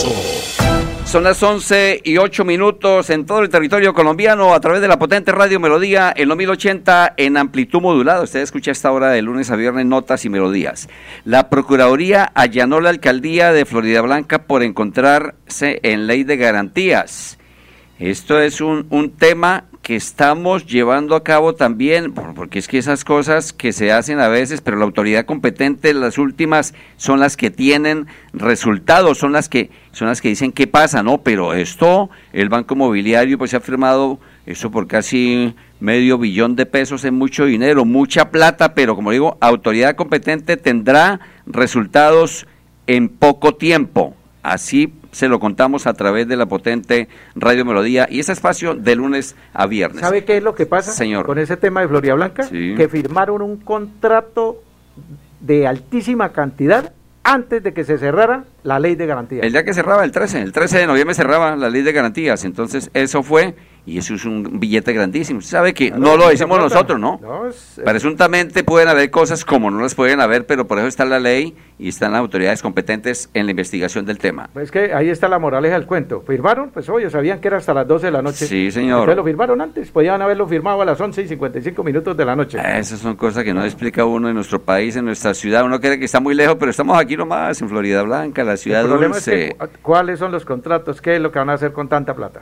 Son 1.11 1.25
las 1.25 1.43
11 1.43 2.03
y 2.05 2.15
8 2.15 2.45
minutos 2.45 3.09
en 3.09 3.25
todo 3.25 3.41
el 3.41 3.49
territorio 3.49 3.93
colombiano 3.93 4.53
a 4.53 4.61
través 4.61 4.79
de 4.79 4.87
la 4.87 4.97
potente 4.97 5.33
radio 5.33 5.59
Melodía 5.59 6.13
en 6.15 6.29
los 6.29 6.37
1080 6.37 7.15
en 7.17 7.35
amplitud 7.35 7.81
modulada. 7.81 8.23
Usted 8.23 8.39
escucha 8.39 8.71
esta 8.71 8.93
hora 8.93 9.09
de 9.09 9.21
lunes 9.21 9.51
a 9.51 9.57
viernes 9.57 9.85
Notas 9.85 10.23
y 10.23 10.29
Melodías. 10.29 10.87
La 11.25 11.49
Procuraduría 11.49 12.31
allanó 12.33 12.79
la 12.79 12.91
alcaldía 12.91 13.51
de 13.51 13.65
Florida 13.65 13.99
Blanca 13.99 14.43
por 14.43 14.63
encontrarse 14.63 15.81
en 15.83 16.07
ley 16.07 16.23
de 16.23 16.37
garantías. 16.37 17.37
Esto 18.01 18.41
es 18.41 18.61
un, 18.61 18.87
un 18.89 19.11
tema 19.11 19.65
que 19.83 19.95
estamos 19.95 20.65
llevando 20.65 21.15
a 21.15 21.23
cabo 21.23 21.53
también, 21.53 22.13
porque 22.13 22.57
es 22.57 22.67
que 22.67 22.79
esas 22.79 23.05
cosas 23.05 23.53
que 23.53 23.73
se 23.73 23.91
hacen 23.91 24.19
a 24.19 24.27
veces, 24.27 24.59
pero 24.59 24.77
la 24.77 24.85
autoridad 24.85 25.27
competente, 25.27 25.93
las 25.93 26.17
últimas, 26.17 26.73
son 26.97 27.19
las 27.19 27.37
que 27.37 27.51
tienen 27.51 28.07
resultados, 28.33 29.19
son 29.19 29.33
las 29.33 29.49
que, 29.49 29.69
son 29.91 30.07
las 30.07 30.19
que 30.19 30.29
dicen 30.29 30.51
qué 30.51 30.65
pasa, 30.65 31.03
¿no? 31.03 31.19
Pero 31.19 31.53
esto, 31.53 32.09
el 32.33 32.49
Banco 32.49 32.75
Mobiliario, 32.75 33.37
pues 33.37 33.51
se 33.51 33.57
ha 33.57 33.61
firmado 33.61 34.19
eso 34.47 34.71
por 34.71 34.87
casi 34.87 35.53
medio 35.79 36.17
billón 36.17 36.55
de 36.55 36.65
pesos, 36.65 37.05
es 37.05 37.11
mucho 37.11 37.45
dinero, 37.45 37.85
mucha 37.85 38.31
plata, 38.31 38.73
pero 38.73 38.95
como 38.95 39.11
digo, 39.11 39.37
autoridad 39.41 39.95
competente 39.95 40.57
tendrá 40.57 41.19
resultados 41.45 42.47
en 42.87 43.09
poco 43.09 43.53
tiempo. 43.53 44.15
Así 44.41 44.91
se 45.11 45.27
lo 45.27 45.39
contamos 45.39 45.87
a 45.87 45.93
través 45.93 46.27
de 46.27 46.35
la 46.35 46.45
potente 46.45 47.07
Radio 47.35 47.65
Melodía 47.65 48.07
y 48.09 48.19
ese 48.19 48.31
espacio 48.31 48.75
de 48.75 48.95
lunes 48.95 49.35
a 49.53 49.67
viernes. 49.67 50.01
¿Sabe 50.01 50.25
qué 50.25 50.37
es 50.37 50.43
lo 50.43 50.55
que 50.55 50.65
pasa 50.65 50.91
Señor. 50.91 51.25
con 51.25 51.37
ese 51.37 51.57
tema 51.57 51.81
de 51.81 51.87
Floria 51.87 52.15
Blanca? 52.15 52.47
Que 52.49 52.87
firmaron 52.89 53.41
un 53.41 53.57
contrato 53.57 54.63
de 55.39 55.67
altísima 55.67 56.29
cantidad 56.29 56.93
antes 57.23 57.61
de 57.61 57.73
que 57.73 57.83
se 57.83 57.97
cerrara 57.97 58.45
la 58.63 58.79
ley 58.79 58.95
de 58.95 59.05
garantías. 59.05 59.43
El 59.43 59.51
día 59.51 59.63
que 59.63 59.73
cerraba, 59.73 60.03
el 60.03 60.11
13, 60.11 60.41
el 60.41 60.51
13 60.51 60.79
de 60.79 60.87
noviembre 60.87 61.13
cerraba 61.13 61.55
la 61.55 61.69
ley 61.69 61.83
de 61.83 61.91
garantías, 61.91 62.45
entonces 62.45 62.89
eso 62.93 63.21
fue 63.21 63.55
y 63.85 63.97
eso 63.97 64.13
es 64.13 64.25
un 64.25 64.59
billete 64.59 64.93
grandísimo. 64.93 65.41
sabe 65.41 65.73
que 65.73 65.91
no 65.91 66.15
lo 66.17 66.29
decimos 66.29 66.59
nosotros, 66.59 66.99
¿no? 66.99 67.19
Presuntamente 67.83 68.63
pueden 68.63 68.87
haber 68.87 69.09
cosas 69.09 69.43
como 69.43 69.71
no 69.71 69.81
las 69.81 69.95
pueden 69.95 70.21
haber, 70.21 70.45
pero 70.45 70.67
por 70.67 70.77
eso 70.77 70.87
está 70.87 71.03
la 71.05 71.19
ley 71.19 71.55
y 71.79 71.89
están 71.89 72.11
las 72.11 72.19
autoridades 72.19 72.61
competentes 72.61 73.29
en 73.33 73.45
la 73.45 73.51
investigación 73.51 74.05
del 74.05 74.19
tema. 74.19 74.49
Pues 74.53 74.65
es 74.65 74.71
que 74.71 74.93
ahí 74.93 75.09
está 75.09 75.27
la 75.27 75.39
moraleja 75.39 75.75
del 75.75 75.87
cuento. 75.87 76.21
¿Firmaron? 76.21 76.69
Pues 76.69 76.87
oye, 76.89 77.09
sabían 77.09 77.39
que 77.41 77.47
era 77.47 77.57
hasta 77.57 77.73
las 77.73 77.87
12 77.87 78.05
de 78.05 78.11
la 78.11 78.21
noche. 78.21 78.45
Sí, 78.45 78.69
señor. 78.69 78.99
Ustedes 78.99 79.17
lo 79.17 79.23
firmaron 79.23 79.61
antes, 79.61 79.89
podían 79.89 80.21
haberlo 80.21 80.47
firmado 80.47 80.81
a 80.81 80.85
las 80.85 81.01
11 81.01 81.23
y 81.23 81.27
55 81.27 81.83
minutos 81.83 82.15
de 82.15 82.25
la 82.25 82.35
noche. 82.35 82.59
Esas 82.77 82.99
son 82.99 83.15
cosas 83.15 83.43
que 83.43 83.53
no 83.53 83.63
explica 83.63 84.05
uno 84.05 84.29
en 84.29 84.35
nuestro 84.35 84.61
país, 84.61 84.95
en 84.95 85.05
nuestra 85.05 85.33
ciudad. 85.33 85.65
Uno 85.65 85.79
cree 85.79 85.97
que 85.97 86.05
está 86.05 86.19
muy 86.19 86.35
lejos, 86.35 86.57
pero 86.59 86.69
estamos 86.69 86.99
aquí 86.99 87.17
nomás, 87.17 87.59
en 87.61 87.69
Florida 87.69 88.03
Blanca, 88.03 88.43
la 88.43 88.57
ciudad 88.57 88.85
dulce. 88.85 89.55
¿Cuáles 89.81 90.19
son 90.19 90.31
los 90.31 90.45
contratos? 90.45 91.01
¿Qué 91.01 91.15
es 91.15 91.21
lo 91.21 91.31
que 91.31 91.39
van 91.39 91.49
a 91.49 91.53
hacer 91.53 91.73
con 91.73 91.89
tanta 91.89 92.13
plata? 92.13 92.41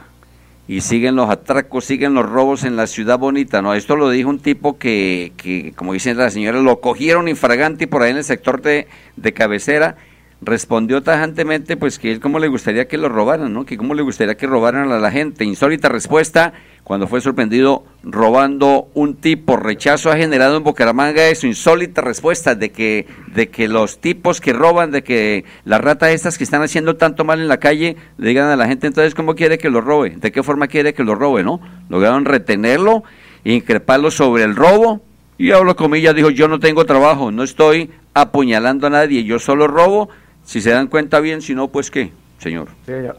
Y 0.70 0.82
siguen 0.82 1.16
los 1.16 1.32
atracos, 1.32 1.84
siguen 1.84 2.14
los 2.14 2.30
robos 2.30 2.64
en 2.64 2.76
la 2.76 2.86
ciudad 2.86 3.18
bonita, 3.18 3.64
¿no? 3.64 3.74
Esto 3.74 3.96
lo 3.96 4.12
dijo 4.12 4.30
un 4.30 4.38
tipo 4.38 4.78
que, 4.78 5.32
que 5.36 5.74
como 5.76 5.94
dice 5.94 6.14
la 6.14 6.30
señora, 6.30 6.62
lo 6.62 6.80
cogieron 6.80 7.28
infragante 7.28 7.88
por 7.88 8.04
ahí 8.04 8.12
en 8.12 8.18
el 8.18 8.24
sector 8.24 8.62
de, 8.62 8.86
de 9.16 9.34
cabecera, 9.34 9.98
respondió 10.42 11.04
tajantemente 11.04 11.76
pues 11.76 12.00
que 12.00 12.12
él 12.12 12.20
cómo 12.20 12.40
le 12.40 12.48
gustaría 12.48 12.88
que 12.88 12.98
lo 12.98 13.10
robaran, 13.10 13.54
¿no? 13.54 13.66
Que 13.66 13.78
cómo 13.78 13.94
le 13.94 14.02
gustaría 14.02 14.36
que 14.36 14.48
robaran 14.48 14.92
a 14.92 15.00
la 15.00 15.12
gente. 15.12 15.44
Insólita 15.44 15.90
respuesta 15.90 16.54
cuando 16.84 17.08
fue 17.08 17.22
sorprendido 17.22 17.84
robando 18.04 18.88
un 18.94 19.16
tipo. 19.16 19.58
Rechazo 19.58 20.12
ha 20.12 20.18
generado 20.18 20.58
en 20.58 20.64
Bucaramanga 20.64 21.28
eso, 21.28 21.46
insólita 21.46 22.02
respuesta 22.02 22.56
de 22.56 22.72
que, 22.72 23.06
de 23.28 23.50
que 23.50 23.68
los 23.68 24.00
tipos 24.00 24.42
que 24.42 24.54
roban, 24.54 24.92
de 24.92 25.04
que 25.04 25.46
las 25.66 25.82
ratas 25.82 26.12
estas 26.12 26.38
que 26.38 26.44
están 26.44 26.62
haciendo 26.62 26.96
tanto 26.96 27.26
mal 27.26 27.42
en 27.42 27.48
la 27.48 27.58
calle, 27.58 27.98
le 28.18 28.30
digan 28.30 28.50
a 28.50 28.56
la 28.56 28.68
gente 28.68 28.88
entonces 28.88 29.14
cómo 29.14 29.36
quiere 29.36 29.58
que 29.58 29.70
lo 29.70 29.82
robe, 29.82 30.16
de 30.18 30.32
qué 30.32 30.42
forma 30.42 30.68
quiere 30.68 30.94
que 30.94 31.04
lo 31.04 31.16
robe, 31.16 31.44
¿no? 31.44 31.60
Lograron 31.90 32.26
retenerlo, 32.26 33.04
increparlo 33.44 34.10
sobre 34.10 34.44
el 34.44 34.56
robo, 34.56 35.02
y 35.40 35.52
hablo 35.52 35.78
comillas, 35.78 36.14
dijo, 36.16 36.30
yo 36.30 36.50
no 36.50 36.60
tengo 36.60 36.86
trabajo, 36.86 37.32
no 37.32 37.44
estoy 37.44 37.90
apuñalando 38.14 38.88
a 38.88 38.90
nadie, 38.90 39.24
yo 39.24 39.40
solo 39.40 39.68
robo, 39.68 40.10
si 40.50 40.62
se 40.62 40.72
dan 40.72 40.88
cuenta 40.88 41.20
bien, 41.20 41.44
si 41.44 41.54
no, 41.54 41.68
pues 41.68 41.92
qué 41.92 42.12
señor. 42.40 42.70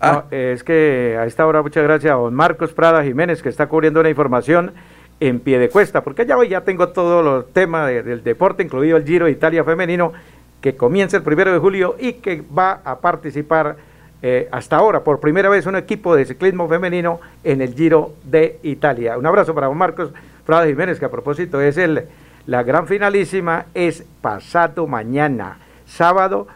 Ah. 0.01 0.25
es 0.33 0.65
que 0.65 1.17
a 1.17 1.27
esta 1.27 1.47
hora, 1.47 1.63
muchas 1.63 1.85
gracias 1.85 2.13
a 2.13 2.17
don 2.17 2.35
Marcos 2.35 2.73
Prada 2.73 3.05
Jiménez, 3.05 3.41
que 3.41 3.49
está 3.49 3.69
cubriendo 3.69 4.03
la 4.03 4.11
información 4.11 4.73
en 5.21 5.39
pie 5.39 5.61
de 5.61 5.69
cuesta, 5.69 6.03
porque 6.03 6.27
ya 6.27 6.37
hoy 6.37 6.49
ya 6.49 6.63
tengo 6.63 6.89
todos 6.89 7.25
los 7.25 7.53
temas 7.53 7.87
del 7.87 8.25
deporte, 8.25 8.65
incluido 8.65 8.97
el 8.97 9.05
Giro 9.05 9.27
de 9.27 9.31
Italia 9.31 9.63
femenino, 9.63 10.13
que 10.61 10.75
comienza 10.75 11.19
el 11.19 11.23
primero 11.23 11.53
de 11.53 11.61
julio 11.61 11.95
y 12.01 12.15
que 12.15 12.43
va 12.43 12.81
a 12.85 12.99
participar 12.99 13.77
eh, 14.23 14.49
hasta 14.51 14.75
ahora 14.75 15.05
por 15.05 15.21
primera 15.21 15.49
vez 15.49 15.67
un 15.67 15.77
equipo 15.77 16.17
de 16.17 16.25
ciclismo 16.25 16.69
femenino 16.69 17.21
en 17.45 17.63
el 17.63 17.77
Giro 17.77 18.15
de 18.25 18.59
Italia. 18.65 19.17
Un 19.17 19.27
abrazo 19.27 19.55
para 19.55 19.69
don 19.69 19.79
Marcos 19.79 20.11
Prada 20.45 20.67
Jiménez, 20.67 20.99
que 20.99 21.05
a 21.05 21.11
propósito 21.11 21.61
es 21.61 21.77
el, 21.77 22.07
la 22.49 22.65
gran 22.65 22.89
finalísima, 22.89 23.67
es 23.73 24.05
pasado 24.21 24.89
mañana, 24.89 25.59
sábado, 25.87 26.49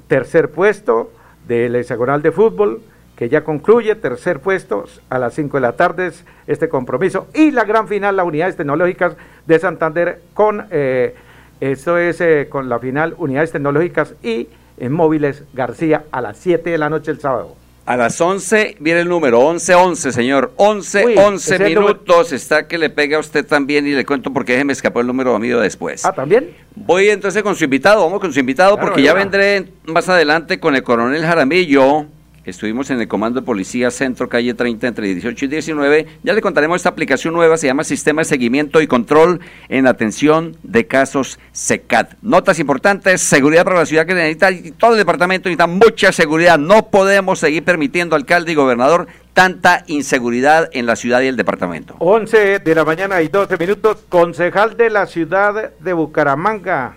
tercer 0.00 0.50
puesto, 0.50 1.10
del 1.46 1.76
hexagonal 1.76 2.22
de 2.22 2.32
fútbol, 2.32 2.82
que 3.16 3.28
ya 3.28 3.44
concluye, 3.44 3.94
tercer 3.94 4.40
puesto, 4.40 4.84
a 5.08 5.18
las 5.18 5.34
5 5.34 5.56
de 5.56 5.60
la 5.60 5.72
tarde 5.72 6.12
este 6.46 6.68
compromiso, 6.68 7.28
y 7.34 7.50
la 7.50 7.64
gran 7.64 7.88
final, 7.88 8.16
las 8.16 8.26
unidades 8.26 8.56
tecnológicas 8.56 9.16
de 9.46 9.58
Santander, 9.58 10.20
con, 10.34 10.66
eh, 10.70 11.14
es 11.60 11.86
eh, 11.86 12.48
con 12.50 12.68
la 12.68 12.78
final, 12.78 13.14
unidades 13.18 13.52
tecnológicas 13.52 14.14
y 14.22 14.48
en 14.78 14.92
móviles 14.92 15.44
García, 15.54 16.04
a 16.10 16.20
las 16.20 16.36
7 16.36 16.68
de 16.68 16.78
la 16.78 16.90
noche 16.90 17.10
el 17.10 17.20
sábado. 17.20 17.56
A 17.86 17.96
las 17.96 18.20
11 18.20 18.78
viene 18.80 19.00
el 19.00 19.08
número, 19.08 19.40
11-11, 19.40 20.10
señor. 20.10 20.52
11, 20.56 21.14
11 21.16 21.58
minutos. 21.60 22.32
Está 22.32 22.66
que 22.66 22.78
le 22.78 22.90
pega 22.90 23.16
a 23.16 23.20
usted 23.20 23.46
también 23.46 23.86
y 23.86 23.92
le 23.92 24.04
cuento 24.04 24.32
porque 24.32 24.62
me 24.64 24.72
escapó 24.72 25.00
el 25.00 25.06
número 25.06 25.36
amigo 25.36 25.60
después. 25.60 26.04
Ah, 26.04 26.12
¿también? 26.12 26.50
Voy 26.74 27.08
entonces 27.10 27.44
con 27.44 27.54
su 27.54 27.62
invitado, 27.62 28.02
vamos 28.04 28.18
con 28.18 28.32
su 28.32 28.40
invitado 28.40 28.76
porque 28.76 29.02
ya 29.02 29.14
vendré 29.14 29.66
más 29.84 30.08
adelante 30.08 30.58
con 30.58 30.74
el 30.74 30.82
coronel 30.82 31.22
Jaramillo 31.22 32.06
Estuvimos 32.46 32.90
en 32.90 33.00
el 33.00 33.08
Comando 33.08 33.40
de 33.40 33.44
Policía 33.44 33.90
Centro, 33.90 34.28
calle 34.28 34.54
30, 34.54 34.86
entre 34.86 35.08
18 35.08 35.46
y 35.46 35.48
19. 35.48 36.06
Ya 36.22 36.32
le 36.32 36.40
contaremos 36.40 36.76
esta 36.76 36.90
aplicación 36.90 37.34
nueva, 37.34 37.56
se 37.56 37.66
llama 37.66 37.82
Sistema 37.82 38.20
de 38.20 38.26
Seguimiento 38.26 38.80
y 38.80 38.86
Control 38.86 39.40
en 39.68 39.88
Atención 39.88 40.56
de 40.62 40.86
Casos 40.86 41.40
SECAT. 41.50 42.14
Notas 42.22 42.60
importantes, 42.60 43.20
seguridad 43.20 43.64
para 43.64 43.80
la 43.80 43.86
ciudad 43.86 44.06
que 44.06 44.14
necesita, 44.14 44.52
y 44.52 44.70
todo 44.70 44.92
el 44.92 44.98
departamento 44.98 45.48
necesita 45.48 45.66
mucha 45.66 46.12
seguridad. 46.12 46.56
No 46.56 46.86
podemos 46.86 47.40
seguir 47.40 47.64
permitiendo, 47.64 48.14
alcalde 48.14 48.52
y 48.52 48.54
gobernador, 48.54 49.08
tanta 49.32 49.82
inseguridad 49.88 50.70
en 50.72 50.86
la 50.86 50.94
ciudad 50.94 51.22
y 51.22 51.26
el 51.26 51.36
departamento. 51.36 51.96
11 51.98 52.60
de 52.60 52.74
la 52.76 52.84
mañana 52.84 53.22
y 53.22 53.28
12 53.28 53.56
minutos, 53.56 54.04
concejal 54.08 54.76
de 54.76 54.90
la 54.90 55.06
ciudad 55.06 55.72
de 55.80 55.92
Bucaramanga, 55.92 56.94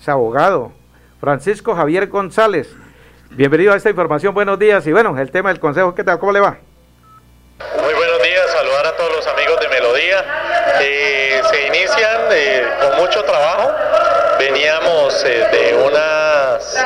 es 0.00 0.08
abogado, 0.08 0.72
Francisco 1.20 1.74
Javier 1.74 2.06
González 2.06 2.74
Bienvenido 3.36 3.72
a 3.72 3.76
esta 3.76 3.90
información, 3.90 4.32
buenos 4.32 4.60
días 4.60 4.86
y 4.86 4.92
bueno, 4.92 5.18
el 5.18 5.28
tema 5.32 5.48
del 5.48 5.58
consejo, 5.58 5.92
¿qué 5.92 6.04
tal? 6.04 6.20
¿Cómo 6.20 6.30
le 6.30 6.38
va? 6.38 6.56
Muy 7.82 7.92
buenos 7.92 8.22
días, 8.22 8.48
saludar 8.52 8.86
a 8.86 8.92
todos 8.92 9.10
los 9.10 9.26
amigos 9.26 9.58
de 9.58 9.68
Melodía. 9.70 10.24
Eh, 10.80 11.42
se 11.50 11.66
inician 11.66 12.20
eh, 12.30 12.64
con 12.80 13.00
mucho 13.00 13.24
trabajo, 13.24 13.72
veníamos 14.38 15.24
eh, 15.24 15.48
de 15.50 15.74
unas 15.74 16.76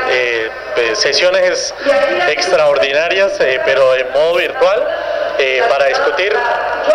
sesiones 0.94 1.74
extraordinarias, 2.28 3.32
pero 3.66 3.94
en 3.94 4.10
modo 4.12 4.36
virtual 4.36 4.88
para 5.68 5.86
discutir 5.86 6.32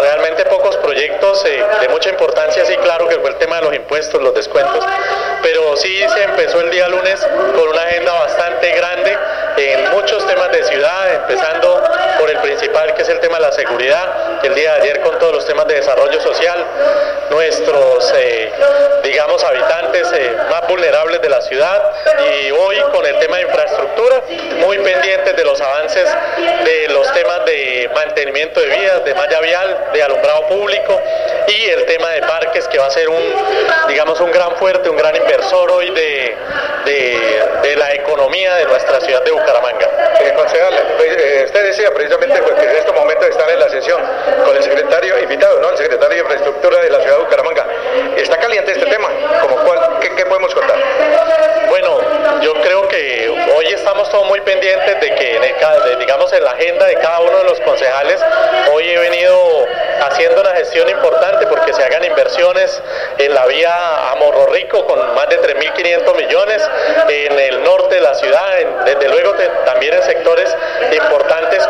realmente 0.02 0.46
pocos 0.46 0.76
proyectos 0.78 1.44
de 1.44 1.90
mucha 1.90 2.10
importancia, 2.10 2.66
sí, 2.66 2.76
claro 2.78 3.08
que 3.08 3.20
fue 3.20 3.30
el 3.30 3.36
tema 3.38 3.58
de 3.58 3.62
los 3.62 3.76
impuestos, 3.76 4.22
los 4.22 4.34
descuentos, 4.34 4.84
pero 5.44 5.78
sí 5.78 6.04
se 6.10 6.24
empezó 6.24 6.60
el 6.60 6.72
día 6.72 6.90
lunes 6.90 7.26
con 7.56 7.70
una 7.70 7.82
agenda 7.84 8.14
bastante 8.14 8.72
grande 8.76 9.18
en 9.72 9.92
muchos 9.92 10.26
temas 10.28 10.52
de 10.52 10.64
ciudad, 10.64 11.14
empezando 11.16 11.84
por 12.20 12.30
el 12.30 12.38
principal 12.40 12.94
que 12.94 13.02
es 13.02 13.10
el 13.10 13.20
tema 13.20 13.38
de 13.38 13.44
la 13.44 13.52
seguridad, 13.52 14.40
el 14.44 14.54
día 14.56 14.76
de 14.76 14.82
ayer 14.82 15.02
con 15.02 15.18
todos 15.20 15.34
los 15.34 15.46
temas 15.46 15.68
de 15.68 15.76
desarrollo 15.76 16.20
social, 16.22 16.66
nuestros, 17.30 18.14
eh, 18.16 18.52
digamos, 19.04 19.44
habitantes 19.44 20.12
más 20.50 20.68
vulnerables 20.68 21.22
de 21.22 21.30
la 21.30 21.42
ciudad 21.42 21.82
y 22.44 22.52
hoy 22.52 22.80
con 22.94 23.06
el 23.06 23.18
tema 23.20 23.38
de 23.38 23.44
infraestructura, 23.44 24.22
muy 24.60 24.78
pendientes 24.80 25.36
de 25.36 25.44
los 25.44 25.60
avances 25.60 26.08
de 26.66 26.88
los 26.90 27.12
temas 27.14 27.46
de 27.46 27.90
mantenimiento 27.94 28.60
de 28.60 28.68
vías, 28.68 29.04
de 29.04 29.14
malla 29.14 29.40
vial, 29.42 29.88
de 29.94 30.04
alumbrado 30.04 30.48
público 30.48 31.02
y 31.48 31.70
el 31.70 31.86
tema 31.86 32.10
de 32.10 32.22
parques 32.22 32.68
que 32.68 32.80
va 32.80 32.88
a 32.88 32.92
ser 32.92 33.10
un, 33.10 33.22
digamos, 33.88 34.20
un 34.20 34.32
gran 34.32 34.56
fuerte, 34.58 34.90
un 34.90 34.98
gran 34.98 35.16
inversor 35.16 35.72
hoy 35.72 35.90
de, 35.92 36.36
de, 36.86 37.76
la 37.76 37.94
economía 37.94 38.56
de 38.56 38.66
nuestra 38.66 39.02
ciudad 39.02 39.24
de 39.24 39.32
Bucaramanga. 39.32 39.53
Precisamente 41.92 42.42
pues, 42.42 42.56
que 42.56 42.66
en 42.66 42.76
estos 42.78 42.96
momentos 42.96 43.28
están 43.28 43.50
en 43.50 43.60
la 43.60 43.70
sesión 43.70 44.02
con 44.46 44.56
el 44.56 44.64
secretario 44.64 45.20
invitado, 45.20 45.60
¿no? 45.60 45.70
El 45.72 45.78
secretario 45.78 46.16
de 46.16 46.22
Infraestructura 46.22 46.80
de 46.82 46.90
la 46.90 47.02
ciudad 47.02 47.18
de 47.18 47.24
Bucaramanga. 47.24 47.66
¿Está 48.16 48.38
caliente 48.38 48.72
este 48.72 48.86
tema? 48.86 49.10
¿Como 49.42 49.56
cuál, 49.58 50.00
qué, 50.00 50.26
podemos 50.26 50.54
contar? 50.54 50.78
Bueno, 51.68 52.00
yo 52.42 52.54
creo 52.62 52.88
que 52.88 53.30
hoy 53.58 53.68
estamos 53.68 54.10
todos 54.10 54.28
muy 54.28 54.40
pendientes 54.42 55.02
de 55.02 55.16
que, 55.16 55.56
digamos, 56.00 56.32
en 56.34 56.44
la 56.44 56.52
agenda 56.52 56.86
de 56.86 56.96
cada 56.96 57.20
uno 57.20 57.38
de 57.40 57.44
los 57.46 57.60
concejales 57.62 58.24
Hoy 58.72 58.90
he 58.90 58.98
venido 58.98 59.68
haciendo 60.02 60.42
una 60.42 60.52
gestión 60.52 60.88
importante 60.90 61.46
porque 61.48 61.74
se 61.74 61.84
hagan 61.84 62.04
inversiones 62.04 62.82
en 63.18 63.34
la 63.34 63.46
vía 63.46 64.12
a 64.12 64.16
Morro 64.16 64.48
Rico 64.48 64.86
con 64.86 65.16
más 65.16 65.28
de 65.30 65.40
3.500 65.42 66.16
millones, 66.16 66.70
en 67.10 67.40
el 67.40 67.64
norte 67.64 67.96
de 67.96 68.02
la 68.02 68.16
ciudad, 68.16 68.58
desde 68.86 69.10
luego 69.10 69.34
también 69.66 69.94
en 69.94 70.04
sectores 70.04 70.56
importantes 70.92 71.68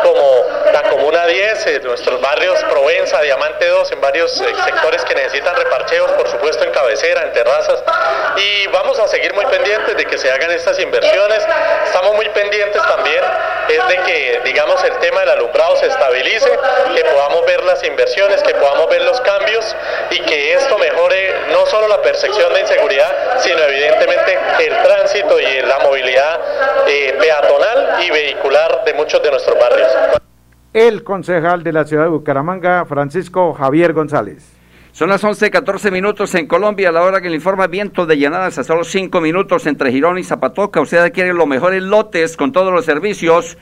como 1.24 1.26
la 1.26 1.26
Comuna 1.26 1.26
10, 1.26 1.66
en 1.66 1.82
nuestros 1.84 2.20
barrios 2.20 2.62
Provenza, 2.64 3.20
Diamante 3.22 3.66
2, 3.66 3.92
en 3.92 4.00
varios 4.00 4.40
eh, 4.40 4.46
sectores 4.64 5.04
que 5.04 5.14
necesitan 5.14 5.56
reparcheos, 5.56 6.12
por 6.12 6.28
supuesto 6.28 6.64
en 6.64 6.70
cabecera, 6.70 7.22
en 7.22 7.32
terrazas. 7.32 7.82
Y 8.36 8.66
vamos 8.68 8.98
a 8.98 9.08
seguir 9.08 9.32
muy 9.34 9.46
pendientes 9.46 9.96
de 9.96 10.04
que 10.04 10.18
se 10.18 10.30
hagan 10.30 10.50
estas 10.50 10.78
inversiones. 10.78 11.46
Estamos 11.86 12.14
muy 12.14 12.28
pendientes 12.30 12.82
también 12.82 13.22
es 13.68 13.88
de 13.88 13.96
que, 14.02 14.40
digamos, 14.44 14.82
el 14.84 14.96
tema 14.98 15.20
del 15.20 15.30
alumbrado 15.30 15.76
se 15.76 15.86
estabilice, 15.86 16.50
que 16.94 17.04
podamos 17.04 17.46
ver 17.46 17.64
las 17.64 17.82
inversiones, 17.84 18.42
que 18.42 18.54
podamos 18.54 18.88
ver 18.88 19.02
los 19.02 19.20
cambios 19.22 19.74
y 20.10 20.20
que 20.20 20.54
esto 20.54 20.76
mejore 20.78 21.34
no 21.50 21.64
solo 21.66 21.88
la 21.88 22.02
percepción 22.02 22.52
de 22.52 22.60
inseguridad, 22.60 23.38
sino 23.38 23.58
evidentemente 23.60 24.38
el 24.60 24.82
tránsito 24.82 25.40
y 25.40 25.62
la 25.62 25.78
movilidad 25.78 26.40
eh, 26.86 27.16
peatonal 27.18 28.02
y 28.02 28.10
vehicular 28.10 28.84
de 28.84 28.94
muchos 28.94 29.22
de 29.22 29.30
nuestros 29.30 29.58
barrios. 29.58 29.88
El 30.74 31.04
concejal 31.04 31.62
de 31.62 31.72
la 31.72 31.84
ciudad 31.84 32.02
de 32.02 32.08
Bucaramanga, 32.08 32.84
Francisco 32.84 33.54
Javier 33.54 33.92
González. 33.92 34.44
Son 34.90 35.08
las 35.08 35.22
11.14 35.22 35.92
minutos 35.92 36.34
en 36.34 36.48
Colombia, 36.48 36.88
a 36.88 36.92
la 36.92 37.02
hora 37.02 37.20
que 37.20 37.28
le 37.30 37.36
informa 37.36 37.68
viento 37.68 38.06
de 38.06 38.18
llanadas 38.18 38.58
a 38.58 38.64
solo 38.64 38.82
5 38.82 39.20
minutos 39.20 39.66
entre 39.66 39.92
Girón 39.92 40.18
y 40.18 40.24
Zapatoca. 40.24 40.80
Usted 40.80 40.98
adquiere 40.98 41.32
los 41.32 41.46
mejores 41.46 41.80
lotes 41.80 42.36
con 42.36 42.50
todos 42.50 42.72
los 42.72 42.84
servicios, 42.84 43.56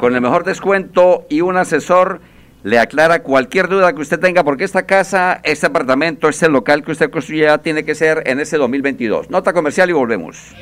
con 0.00 0.16
el 0.16 0.20
mejor 0.20 0.42
descuento 0.42 1.26
y 1.28 1.42
un 1.42 1.56
asesor 1.56 2.20
le 2.64 2.80
aclara 2.80 3.22
cualquier 3.22 3.68
duda 3.68 3.92
que 3.92 4.00
usted 4.00 4.18
tenga, 4.18 4.42
porque 4.42 4.64
esta 4.64 4.84
casa, 4.84 5.40
este 5.44 5.66
apartamento, 5.66 6.28
este 6.28 6.48
local 6.48 6.82
que 6.82 6.90
usted 6.90 7.08
construya 7.08 7.58
tiene 7.58 7.84
que 7.84 7.94
ser 7.94 8.24
en 8.26 8.40
ese 8.40 8.56
2022. 8.56 9.30
Nota 9.30 9.52
comercial 9.52 9.90
y 9.90 9.92
volvemos. 9.92 10.56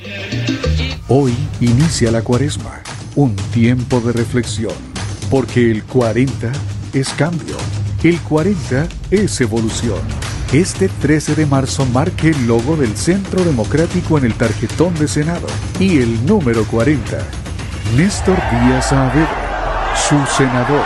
Hoy 1.08 1.34
inicia 1.60 2.10
la 2.10 2.20
cuaresma, 2.20 2.82
un 3.14 3.34
tiempo 3.54 4.00
de 4.00 4.12
reflexión, 4.12 4.74
porque 5.30 5.70
el 5.70 5.84
40 5.84 6.52
es 6.92 7.08
cambio 7.10 7.56
el 8.08 8.20
40 8.20 8.88
es 9.10 9.40
evolución. 9.40 9.98
Este 10.52 10.88
13 10.88 11.34
de 11.34 11.46
marzo 11.46 11.84
marque 11.86 12.28
el 12.28 12.46
logo 12.46 12.76
del 12.76 12.96
Centro 12.96 13.42
Democrático 13.42 14.16
en 14.16 14.24
el 14.24 14.34
tarjetón 14.34 14.94
de 14.94 15.08
Senado 15.08 15.46
y 15.80 15.98
el 15.98 16.24
número 16.24 16.64
40. 16.64 17.18
Néstor 17.96 18.36
Díaz 18.36 18.90
Saavedra, 18.90 19.94
su 19.96 20.24
senador, 20.36 20.84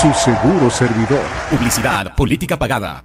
su 0.00 0.12
seguro 0.14 0.70
servidor. 0.70 1.22
Publicidad, 1.50 2.14
política 2.14 2.58
pagada. 2.58 3.04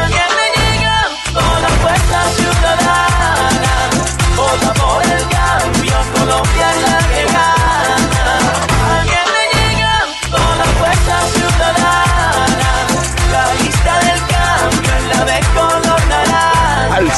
Vota 4.51 4.73
por 4.73 4.80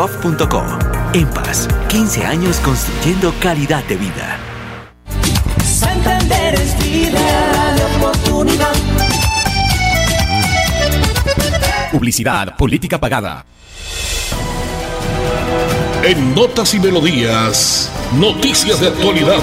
www.empas.gov.co. 0.00 0.64
EMPAS, 1.12 1.68
15 1.88 2.24
años 2.24 2.58
construyendo 2.60 3.34
calidad 3.40 3.84
de 3.84 3.96
vida. 3.96 4.38
Santander 5.62 6.54
es 6.54 6.78
vida 6.78 7.74
de 7.74 7.84
oportunidad. 7.96 8.72
Publicidad, 11.92 12.56
política 12.56 12.98
pagada. 12.98 13.44
En 16.02 16.34
Notas 16.34 16.72
y 16.74 16.80
Melodías, 16.80 17.92
noticias 18.14 18.80
de 18.80 18.88
actualidad. 18.88 19.38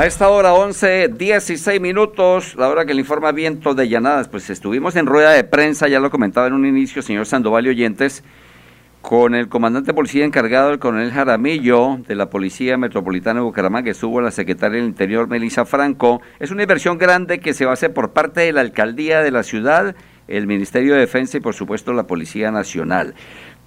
A 0.00 0.06
esta 0.06 0.30
hora 0.30 0.54
11, 0.54 1.08
16 1.08 1.78
minutos, 1.78 2.54
la 2.56 2.70
hora 2.70 2.86
que 2.86 2.94
le 2.94 3.00
informa 3.00 3.32
Viento 3.32 3.74
de 3.74 3.86
Llanadas, 3.86 4.28
pues 4.28 4.48
estuvimos 4.48 4.96
en 4.96 5.04
rueda 5.04 5.32
de 5.32 5.44
prensa, 5.44 5.88
ya 5.88 6.00
lo 6.00 6.10
comentaba 6.10 6.46
en 6.46 6.54
un 6.54 6.64
inicio, 6.64 7.02
señor 7.02 7.26
Sandoval 7.26 7.66
y 7.66 7.68
oyentes, 7.68 8.24
con 9.02 9.34
el 9.34 9.50
comandante 9.50 9.88
de 9.88 9.94
policía 9.94 10.24
encargado, 10.24 10.70
el 10.70 10.78
coronel 10.78 11.12
Jaramillo, 11.12 11.98
de 12.08 12.14
la 12.14 12.30
Policía 12.30 12.78
Metropolitana 12.78 13.40
de 13.40 13.44
Bucaramanga, 13.44 13.84
que 13.84 13.90
estuvo 13.90 14.22
la 14.22 14.30
secretaria 14.30 14.78
del 14.78 14.88
Interior, 14.88 15.28
Melissa 15.28 15.66
Franco. 15.66 16.22
Es 16.38 16.50
una 16.50 16.62
inversión 16.62 16.96
grande 16.96 17.40
que 17.40 17.52
se 17.52 17.66
va 17.66 17.72
a 17.72 17.74
hacer 17.74 17.92
por 17.92 18.14
parte 18.14 18.40
de 18.40 18.54
la 18.54 18.62
alcaldía 18.62 19.20
de 19.20 19.32
la 19.32 19.42
ciudad, 19.42 19.94
el 20.28 20.46
Ministerio 20.46 20.94
de 20.94 21.00
Defensa 21.00 21.36
y, 21.36 21.40
por 21.40 21.52
supuesto, 21.52 21.92
la 21.92 22.06
Policía 22.06 22.50
Nacional. 22.50 23.14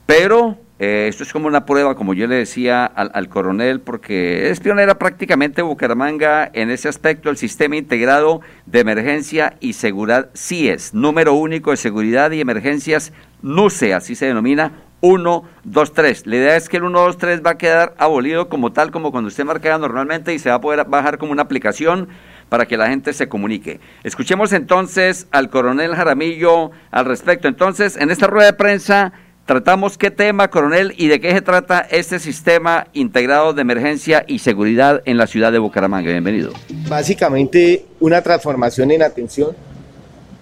Pero 0.07 0.57
eh, 0.80 1.08
esto 1.08 1.24
es 1.24 1.32
como 1.32 1.48
una 1.48 1.65
prueba, 1.65 1.96
como 1.96 2.13
yo 2.13 2.27
le 2.27 2.36
decía 2.36 2.86
al, 2.86 3.12
al, 3.13 3.30
coronel, 3.30 3.80
porque 3.80 4.50
es 4.50 4.60
pionera 4.60 4.98
prácticamente 4.98 5.62
Bucaramanga 5.62 6.50
en 6.53 6.72
ese 6.72 6.89
aspecto, 6.89 7.30
el 7.30 7.38
sistema 7.38 7.75
integrado 7.75 8.42
de 8.65 8.80
emergencia 8.80 9.56
y 9.60 9.74
seguridad 9.74 10.30
CIES, 10.36 10.94
número 10.94 11.34
único 11.34 11.72
de 11.72 11.77
seguridad 11.77 12.32
y 12.32 12.42
emergencias 12.42 13.14
NUCE, 13.44 13.94
así 13.94 14.16
se 14.16 14.25
denomina, 14.25 14.72
1, 15.01 15.44
2, 15.66 15.94
3. 15.94 16.27
La 16.27 16.36
idea 16.38 16.55
es 16.55 16.70
que 16.70 16.77
el 16.77 16.83
1, 16.83 16.98
2, 16.98 17.18
3 17.18 17.42
va 17.46 17.51
a 17.51 17.57
quedar 17.57 17.94
abolido 17.98 18.48
como 18.48 18.72
tal, 18.72 18.90
como 18.90 19.12
cuando 19.12 19.27
usted 19.27 19.44
marca 19.44 19.77
normalmente 19.77 20.33
y 20.33 20.40
se 20.40 20.48
va 20.48 20.55
a 20.55 20.62
poder 20.62 20.86
bajar 20.86 21.18
como 21.18 21.33
una 21.33 21.42
aplicación 21.42 22.07
para 22.48 22.66
que 22.66 22.77
la 22.77 22.88
gente 22.88 23.12
se 23.12 23.27
comunique. 23.27 23.81
Escuchemos 24.03 24.53
entonces 24.53 25.27
al 25.31 25.50
coronel 25.50 25.94
Jaramillo 25.94 26.72
al 26.90 27.05
respecto. 27.05 27.50
Entonces, 27.50 27.98
en 27.98 28.12
esta 28.12 28.27
rueda 28.27 28.46
de 28.46 28.53
prensa 28.53 29.12
tratamos 29.46 29.98
qué 29.98 30.12
tema, 30.12 30.50
coronel, 30.50 30.94
y 30.98 31.08
de 31.08 31.20
qué 31.20 31.32
se 31.32 31.42
trata 31.42 31.79
este 31.79 32.20
sistema 32.20 32.88
integrado 32.94 33.53
de 33.53 33.62
emergencia 33.62 34.24
y 34.27 34.40
seguridad 34.40 35.01
en 35.06 35.18
la 35.18 35.27
ciudad 35.27 35.51
de 35.51 35.60
Bucaramanga. 35.60 36.12
Bienvenido. 36.12 36.53
Básicamente, 36.88 37.86
una 38.00 38.22
transformación 38.22 38.92
en 38.92 39.03
atención, 39.03 39.56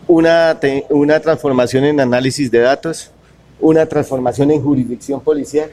una, 0.08 0.60
te, 0.60 0.86
una 0.90 1.20
transformación 1.20 1.86
en 1.86 2.00
análisis 2.00 2.52
de 2.52 2.60
datos, 2.60 3.12
una 3.60 3.86
transformación 3.86 4.52
en 4.52 4.62
jurisdicción 4.62 5.22
policial 5.22 5.70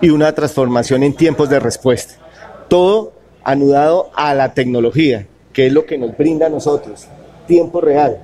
y 0.00 0.10
una 0.10 0.32
transformación 0.32 1.02
en 1.02 1.14
tiempos 1.14 1.48
de 1.48 1.60
respuesta. 1.60 2.14
Todo 2.68 3.12
anudado 3.44 4.10
a 4.14 4.34
la 4.34 4.54
tecnología, 4.54 5.26
que 5.52 5.66
es 5.66 5.72
lo 5.72 5.86
que 5.86 5.98
nos 5.98 6.16
brinda 6.16 6.46
a 6.46 6.50
nosotros. 6.50 7.06
Tiempo 7.46 7.80
real, 7.80 8.18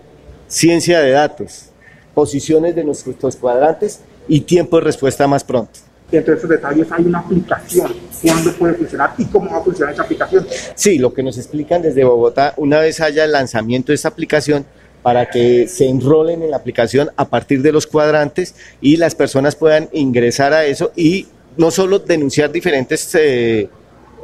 ciencia 0.48 1.00
de 1.00 1.12
datos, 1.12 1.66
posiciones 2.12 2.74
de 2.74 2.84
nuestros 2.84 3.36
cuadrantes 3.36 4.00
y 4.28 4.40
tiempo 4.40 4.78
de 4.78 4.84
respuesta 4.84 5.26
más 5.26 5.44
pronto. 5.44 5.80
Entre 6.10 6.34
esos 6.34 6.48
detalles 6.48 6.86
hay 6.92 7.04
una 7.04 7.20
aplicación. 7.20 7.92
¿Cuándo 8.22 8.52
puede 8.52 8.74
funcionar 8.74 9.14
y 9.16 9.24
cómo 9.24 9.50
va 9.50 9.58
a 9.58 9.62
funcionar 9.62 9.94
esa 9.94 10.02
aplicación? 10.02 10.46
Sí, 10.74 10.98
lo 10.98 11.14
que 11.14 11.22
nos 11.22 11.38
explican 11.38 11.80
desde 11.80 12.04
Bogotá, 12.04 12.52
una 12.58 12.80
vez 12.80 13.00
haya 13.00 13.24
el 13.24 13.32
lanzamiento 13.32 13.92
de 13.92 13.94
esta 13.94 14.08
aplicación, 14.08 14.66
para 15.02 15.28
que 15.28 15.66
se 15.68 15.88
enrolen 15.88 16.42
en 16.42 16.50
la 16.50 16.56
aplicación 16.56 17.10
a 17.16 17.28
partir 17.28 17.60
de 17.60 17.72
los 17.72 17.86
cuadrantes 17.86 18.54
y 18.80 18.96
las 18.96 19.14
personas 19.14 19.56
puedan 19.56 19.88
ingresar 19.92 20.52
a 20.52 20.64
eso 20.64 20.92
y 20.96 21.26
no 21.56 21.70
solo 21.70 21.98
denunciar 21.98 22.50
diferentes 22.52 23.14
eh, 23.14 23.68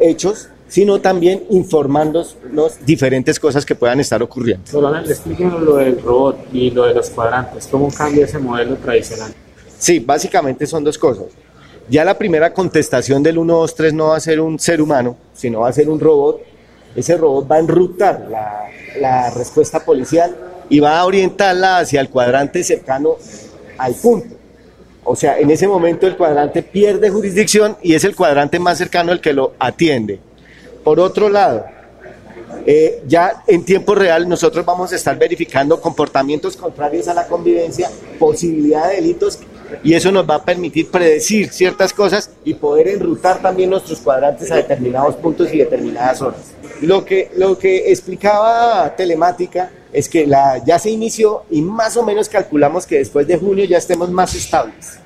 hechos, 0.01 0.49
sino 0.69 1.01
también 1.01 1.45
informándonos 1.51 2.37
diferentes 2.85 3.41
cosas 3.41 3.65
que 3.67 3.75
puedan 3.75 4.01
estar 4.01 4.23
ocurriendo. 4.23 4.71
Solana, 4.71 5.01
explíquenos 5.01 5.61
lo 5.63 5.77
del 5.77 6.01
robot 6.01 6.47
y 6.53 6.71
lo 6.71 6.85
de 6.85 6.95
los 6.95 7.11
cuadrantes, 7.11 7.67
¿cómo 7.67 7.91
cambia 7.91 8.25
ese 8.25 8.39
modelo 8.39 8.77
tradicional? 8.77 9.33
Sí, 9.79 10.01
básicamente 10.01 10.67
son 10.67 10.85
dos 10.85 10.99
cosas. 10.99 11.27
Ya 11.89 12.05
la 12.05 12.19
primera 12.19 12.53
contestación 12.53 13.23
del 13.23 13.37
123 13.37 13.95
no 13.95 14.09
va 14.09 14.17
a 14.17 14.21
ser 14.21 14.41
un 14.41 14.59
ser 14.59 14.83
humano, 14.83 15.17
sino 15.33 15.61
va 15.61 15.69
a 15.69 15.73
ser 15.73 15.89
un 15.89 15.99
robot. 15.99 16.43
Ese 16.95 17.17
robot 17.17 17.51
va 17.51 17.57
a 17.57 17.59
enrutar 17.61 18.29
la, 18.29 19.31
respuesta 19.31 19.85
policial 19.85 20.37
y 20.69 20.81
va 20.81 20.99
a 20.99 21.07
orientarla 21.07 21.79
hacia 21.79 22.01
el 22.01 22.11
cuadrante 22.11 22.63
cercano 22.63 23.17
al 23.79 23.95
punto. 23.95 24.35
O 25.05 25.17
sea, 25.17 25.39
en 25.39 25.51
ese 25.51 25.67
momento 25.67 26.07
el 26.07 26.17
cuadrante 26.17 26.63
pierde 26.63 27.09
jurisdicción 27.09 27.77
y 27.83 27.95
es 27.95 28.05
el 28.05 28.15
cuadrante 28.15 28.59
más 28.59 28.77
cercano 28.77 29.13
el 29.13 29.21
que 29.21 29.33
lo 29.33 29.55
atiende. 29.59 30.21
Por 30.85 31.01
otro 31.01 31.31
lado, 31.31 31.65
eh, 32.67 33.03
ya 33.07 33.45
en 33.47 33.65
tiempo 33.65 33.95
real 33.95 34.29
nosotros 34.29 34.67
vamos 34.67 34.93
a 34.93 34.97
estar 34.97 35.17
verificando 35.17 35.81
comportamientos 35.81 36.57
contrarios 36.57 37.09
a 37.09 37.15
la 37.15 37.27
convivencia, 37.27 37.89
posibilidad 38.19 38.89
de 38.89 38.97
delitos 38.97 39.39
y 39.83 39.95
eso 39.95 40.11
nos 40.13 40.29
va 40.29 40.37
a 40.37 40.45
permitir 40.45 40.91
predecir 40.91 41.51
ciertas 41.51 41.93
cosas 41.93 42.31
y 42.45 42.55
poder 42.55 42.89
enrutar 42.89 43.41
también 43.41 43.71
nuestros 43.71 44.01
cuadrantes 44.01 44.51
a 44.51 44.57
determinados 44.57 45.17
puntos 45.17 45.53
y 45.53 45.59
determinadas 45.59 46.21
horas. 46.23 46.53
Lo 46.81 47.05
que, 47.05 47.31
lo 47.37 47.59
que 47.59 47.91
explicaba 47.91 48.95
Telemática 48.97 49.71
es 49.93 50.09
que 50.09 50.27
la, 50.27 50.63
ya 50.65 50.79
se 50.79 50.91
inició 50.91 51.45
y 51.51 51.63
más 51.63 51.97
o 51.97 52.05
menos 52.05 52.29
calculamos 52.29 52.87
que 52.87 52.99
después 52.99 53.27
de 53.27 53.37
junio 53.37 53.65
ya 53.65 53.79
estemos 53.79 54.11
más 54.11 54.35
estables. 54.35 54.99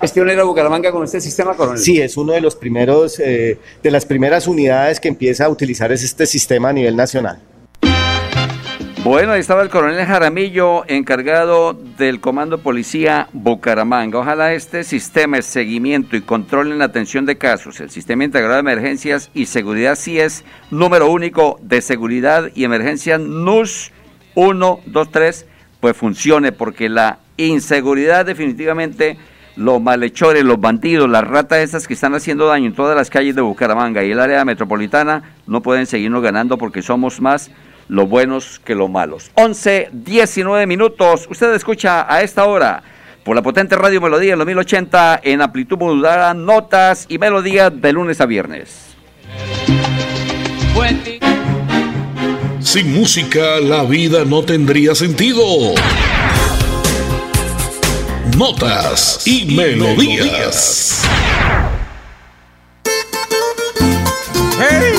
¿Es 0.00 0.12
pionera 0.12 0.44
Bucaramanga 0.44 0.92
con 0.92 1.04
este 1.04 1.20
sistema, 1.20 1.56
coronel? 1.56 1.82
Sí, 1.82 2.00
es 2.00 2.16
uno 2.18 2.34
de 2.34 2.40
los 2.42 2.54
primeros, 2.54 3.18
eh, 3.18 3.58
de 3.82 3.90
las 3.90 4.04
primeras 4.04 4.46
unidades 4.46 5.00
que 5.00 5.08
empieza 5.08 5.46
a 5.46 5.48
utilizar 5.48 5.90
este 5.90 6.26
sistema 6.26 6.68
a 6.68 6.72
nivel 6.72 6.96
nacional. 6.96 7.40
Bueno, 9.06 9.30
ahí 9.30 9.40
estaba 9.40 9.62
el 9.62 9.68
coronel 9.68 10.04
Jaramillo, 10.04 10.82
encargado 10.88 11.74
del 11.74 12.18
Comando 12.20 12.58
Policía 12.58 13.28
Bucaramanga. 13.32 14.18
Ojalá 14.18 14.52
este 14.52 14.82
sistema 14.82 15.36
de 15.36 15.44
seguimiento 15.44 16.16
y 16.16 16.22
control 16.22 16.72
en 16.72 16.80
la 16.80 16.86
atención 16.86 17.24
de 17.24 17.38
casos, 17.38 17.78
el 17.78 17.90
Sistema 17.90 18.24
Integrado 18.24 18.54
de 18.54 18.60
Emergencias 18.68 19.30
y 19.32 19.46
Seguridad 19.46 19.94
sí 19.94 20.18
es 20.18 20.44
número 20.72 21.08
único 21.08 21.56
de 21.62 21.82
seguridad 21.82 22.50
y 22.56 22.64
emergencia 22.64 23.16
NUS 23.16 23.92
1, 24.34 24.80
2, 24.84 25.10
3, 25.12 25.46
pues 25.78 25.96
funcione, 25.96 26.50
porque 26.50 26.88
la 26.88 27.20
inseguridad 27.36 28.26
definitivamente, 28.26 29.18
los 29.54 29.80
malhechores, 29.80 30.42
los 30.42 30.58
bandidos, 30.58 31.08
las 31.08 31.22
ratas 31.22 31.60
esas 31.60 31.86
que 31.86 31.94
están 31.94 32.16
haciendo 32.16 32.48
daño 32.48 32.66
en 32.66 32.74
todas 32.74 32.96
las 32.96 33.08
calles 33.08 33.36
de 33.36 33.42
Bucaramanga 33.42 34.02
y 34.02 34.10
el 34.10 34.18
área 34.18 34.44
metropolitana, 34.44 35.36
no 35.46 35.62
pueden 35.62 35.86
seguirnos 35.86 36.24
ganando 36.24 36.58
porque 36.58 36.82
somos 36.82 37.20
más 37.20 37.52
los 37.88 38.08
buenos 38.08 38.60
que 38.64 38.74
los 38.74 38.90
malos. 38.90 39.30
11, 39.34 39.90
19 39.92 40.66
minutos. 40.66 41.26
Usted 41.30 41.54
escucha 41.54 42.12
a 42.12 42.22
esta 42.22 42.44
hora 42.44 42.82
por 43.24 43.34
la 43.34 43.42
potente 43.42 43.76
Radio 43.76 44.00
Melodía 44.00 44.34
en 44.34 44.38
los 44.38 44.46
1080 44.46 45.20
en 45.24 45.42
amplitud 45.42 45.78
modulada, 45.78 46.32
notas 46.34 47.06
y 47.08 47.18
melodías 47.18 47.72
de 47.74 47.92
lunes 47.92 48.20
a 48.20 48.26
viernes. 48.26 48.86
Sin 52.60 52.92
música 52.94 53.60
la 53.60 53.84
vida 53.84 54.24
no 54.24 54.42
tendría 54.42 54.94
sentido. 54.94 55.42
Notas 58.36 59.26
y 59.26 59.54
melodías. 59.56 61.02
¡Hey! 64.58 64.95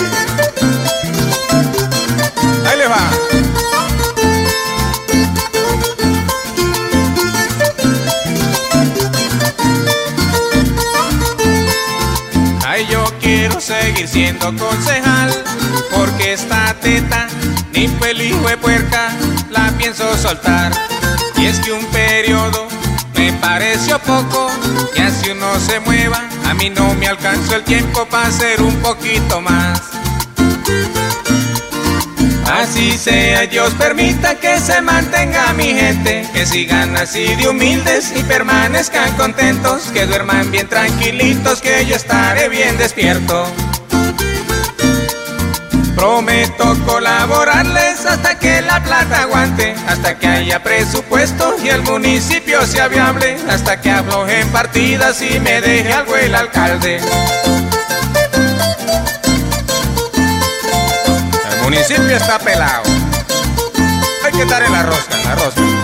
Siendo 14.06 14.54
concejal, 14.56 15.34
porque 15.96 16.34
esta 16.34 16.76
teta, 16.82 17.28
ni 17.74 17.88
pelijo 17.88 18.48
de 18.48 18.58
puerca, 18.58 19.10
la 19.50 19.72
pienso 19.78 20.16
soltar. 20.18 20.72
Y 21.38 21.46
es 21.46 21.60
que 21.60 21.72
un 21.72 21.86
periodo 21.86 22.68
me 23.16 23.32
pareció 23.34 23.98
poco, 24.00 24.52
y 24.96 25.02
así 25.02 25.32
uno 25.32 25.48
se 25.60 25.80
mueva, 25.80 26.22
a 26.46 26.54
mí 26.54 26.70
no 26.70 26.94
me 26.96 27.08
alcanzó 27.08 27.56
el 27.56 27.64
tiempo 27.64 28.06
para 28.06 28.28
hacer 28.28 28.62
un 28.62 28.76
poquito 28.78 29.42
más. 29.42 29.82
Así 32.46 32.98
sea, 32.98 33.46
Dios 33.48 33.74
permita 33.74 34.36
que 34.36 34.60
se 34.60 34.82
mantenga 34.82 35.54
mi 35.54 35.74
gente, 35.74 36.28
que 36.34 36.46
sigan 36.46 36.96
así 36.96 37.36
de 37.36 37.50
humildes 37.50 38.14
y 38.16 38.24
permanezcan 38.24 39.12
contentos, 39.18 39.84
que 39.94 40.06
duerman 40.06 40.52
bien 40.52 40.68
tranquilitos, 40.68 41.62
que 41.62 41.86
yo 41.86 41.96
estaré 41.96 42.48
bien 42.50 42.78
despierto. 42.78 43.52
Prometo 45.98 46.76
colaborarles 46.86 48.06
hasta 48.06 48.38
que 48.38 48.62
la 48.62 48.84
plata 48.84 49.24
aguante, 49.24 49.74
hasta 49.88 50.16
que 50.16 50.28
haya 50.28 50.62
presupuesto 50.62 51.56
y 51.64 51.70
el 51.70 51.82
municipio 51.82 52.64
sea 52.68 52.88
viable, 52.88 53.36
hasta 53.50 53.82
que 53.82 53.90
aflojen 53.90 54.48
partidas 54.50 55.20
y 55.24 55.40
me 55.40 55.60
deje 55.60 55.92
algo 55.92 56.16
el 56.16 56.36
alcalde. 56.36 57.02
El 61.52 61.62
municipio 61.64 62.16
está 62.16 62.38
pelado. 62.38 62.84
Hay 64.24 64.32
que 64.34 64.44
en 64.44 64.50
la 64.50 64.84
rosca, 64.84 65.18
la 65.26 65.34
rosca. 65.34 65.77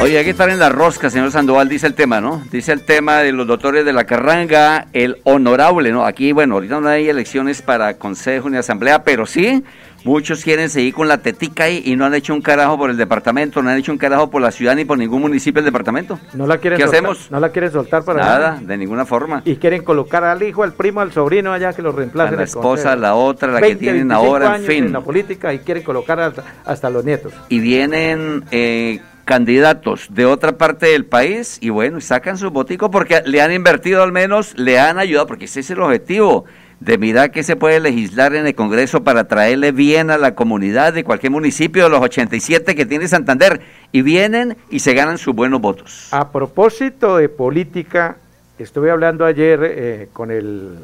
Oye, 0.00 0.18
hay 0.18 0.24
que 0.24 0.30
estar 0.30 0.50
en 0.50 0.58
la 0.58 0.68
rosca, 0.68 1.08
señor 1.08 1.30
Sandoval, 1.30 1.68
dice 1.68 1.86
el 1.86 1.94
tema, 1.94 2.20
¿no? 2.20 2.42
Dice 2.50 2.72
el 2.72 2.84
tema 2.84 3.20
de 3.20 3.32
los 3.32 3.46
doctores 3.46 3.86
de 3.86 3.92
la 3.94 4.04
Carranga, 4.04 4.86
el 4.92 5.16
honorable, 5.24 5.92
¿no? 5.92 6.04
Aquí, 6.04 6.32
bueno, 6.32 6.56
ahorita 6.56 6.78
no 6.80 6.88
hay 6.88 7.08
elecciones 7.08 7.62
para 7.62 7.94
consejo 7.96 8.50
ni 8.50 8.58
asamblea, 8.58 9.02
pero 9.02 9.24
sí, 9.24 9.64
muchos 10.04 10.44
quieren 10.44 10.68
seguir 10.68 10.92
con 10.92 11.08
la 11.08 11.18
tetica 11.18 11.64
ahí 11.64 11.82
y 11.86 11.96
no 11.96 12.04
han 12.04 12.12
hecho 12.12 12.34
un 12.34 12.42
carajo 12.42 12.76
por 12.76 12.90
el 12.90 12.98
departamento, 12.98 13.62
no 13.62 13.70
han 13.70 13.78
hecho 13.78 13.92
un 13.92 13.98
carajo 13.98 14.28
por 14.28 14.42
la 14.42 14.50
ciudad 14.50 14.76
ni 14.76 14.84
por 14.84 14.98
ningún 14.98 15.22
municipio 15.22 15.62
del 15.62 15.72
departamento. 15.72 16.18
No 16.34 16.46
la 16.46 16.58
quieren 16.58 16.76
¿Qué 16.76 16.84
soltar, 16.84 16.98
hacemos? 16.98 17.30
No 17.30 17.40
la 17.40 17.48
quieren 17.48 17.72
soltar 17.72 18.04
para 18.04 18.22
Nada, 18.22 18.58
de 18.60 18.76
ninguna 18.76 19.06
forma. 19.06 19.40
Y 19.46 19.56
quieren 19.56 19.84
colocar 19.84 20.22
al 20.24 20.42
hijo, 20.42 20.64
al 20.64 20.74
primo, 20.74 21.00
al 21.00 21.12
sobrino 21.12 21.50
allá 21.50 21.72
que 21.72 21.80
lo 21.80 21.92
reemplace. 21.92 22.34
A 22.34 22.36
la 22.36 22.44
esposa, 22.44 22.94
la 22.94 23.14
otra, 23.14 23.52
la 23.52 23.60
que 23.60 23.68
20, 23.68 23.80
tienen 23.80 24.08
25 24.08 24.14
ahora, 24.14 24.56
en 24.56 24.64
fin. 24.64 24.84
En 24.84 24.92
la 24.92 25.00
política 25.00 25.54
y 25.54 25.60
quieren 25.60 25.82
colocar 25.82 26.20
hasta, 26.20 26.44
hasta 26.66 26.90
los 26.90 27.06
nietos. 27.06 27.32
y 27.48 27.60
vienen 27.60 28.44
eh, 28.50 29.00
candidatos 29.24 30.08
de 30.10 30.26
otra 30.26 30.58
parte 30.58 30.86
del 30.86 31.06
país 31.06 31.58
y 31.60 31.70
bueno, 31.70 32.00
sacan 32.00 32.38
su 32.38 32.50
botico 32.50 32.90
porque 32.90 33.22
le 33.24 33.40
han 33.40 33.52
invertido 33.52 34.02
al 34.02 34.12
menos, 34.12 34.56
le 34.58 34.78
han 34.78 34.98
ayudado, 34.98 35.26
porque 35.26 35.46
ese 35.46 35.60
es 35.60 35.70
el 35.70 35.80
objetivo 35.80 36.44
de 36.80 36.98
mirar 36.98 37.30
qué 37.30 37.42
se 37.42 37.56
puede 37.56 37.80
legislar 37.80 38.34
en 38.34 38.46
el 38.46 38.54
Congreso 38.54 39.04
para 39.04 39.24
traerle 39.26 39.72
bien 39.72 40.10
a 40.10 40.18
la 40.18 40.34
comunidad 40.34 40.92
de 40.92 41.04
cualquier 41.04 41.32
municipio 41.32 41.84
de 41.84 41.90
los 41.90 42.00
87 42.00 42.74
que 42.74 42.84
tiene 42.84 43.08
Santander 43.08 43.60
y 43.90 44.02
vienen 44.02 44.56
y 44.70 44.80
se 44.80 44.92
ganan 44.92 45.16
sus 45.16 45.34
buenos 45.34 45.60
votos. 45.60 46.08
A 46.10 46.30
propósito 46.30 47.16
de 47.16 47.28
política, 47.28 48.16
estuve 48.58 48.90
hablando 48.90 49.24
ayer 49.24 49.60
eh, 49.62 50.08
con 50.12 50.30
el 50.30 50.78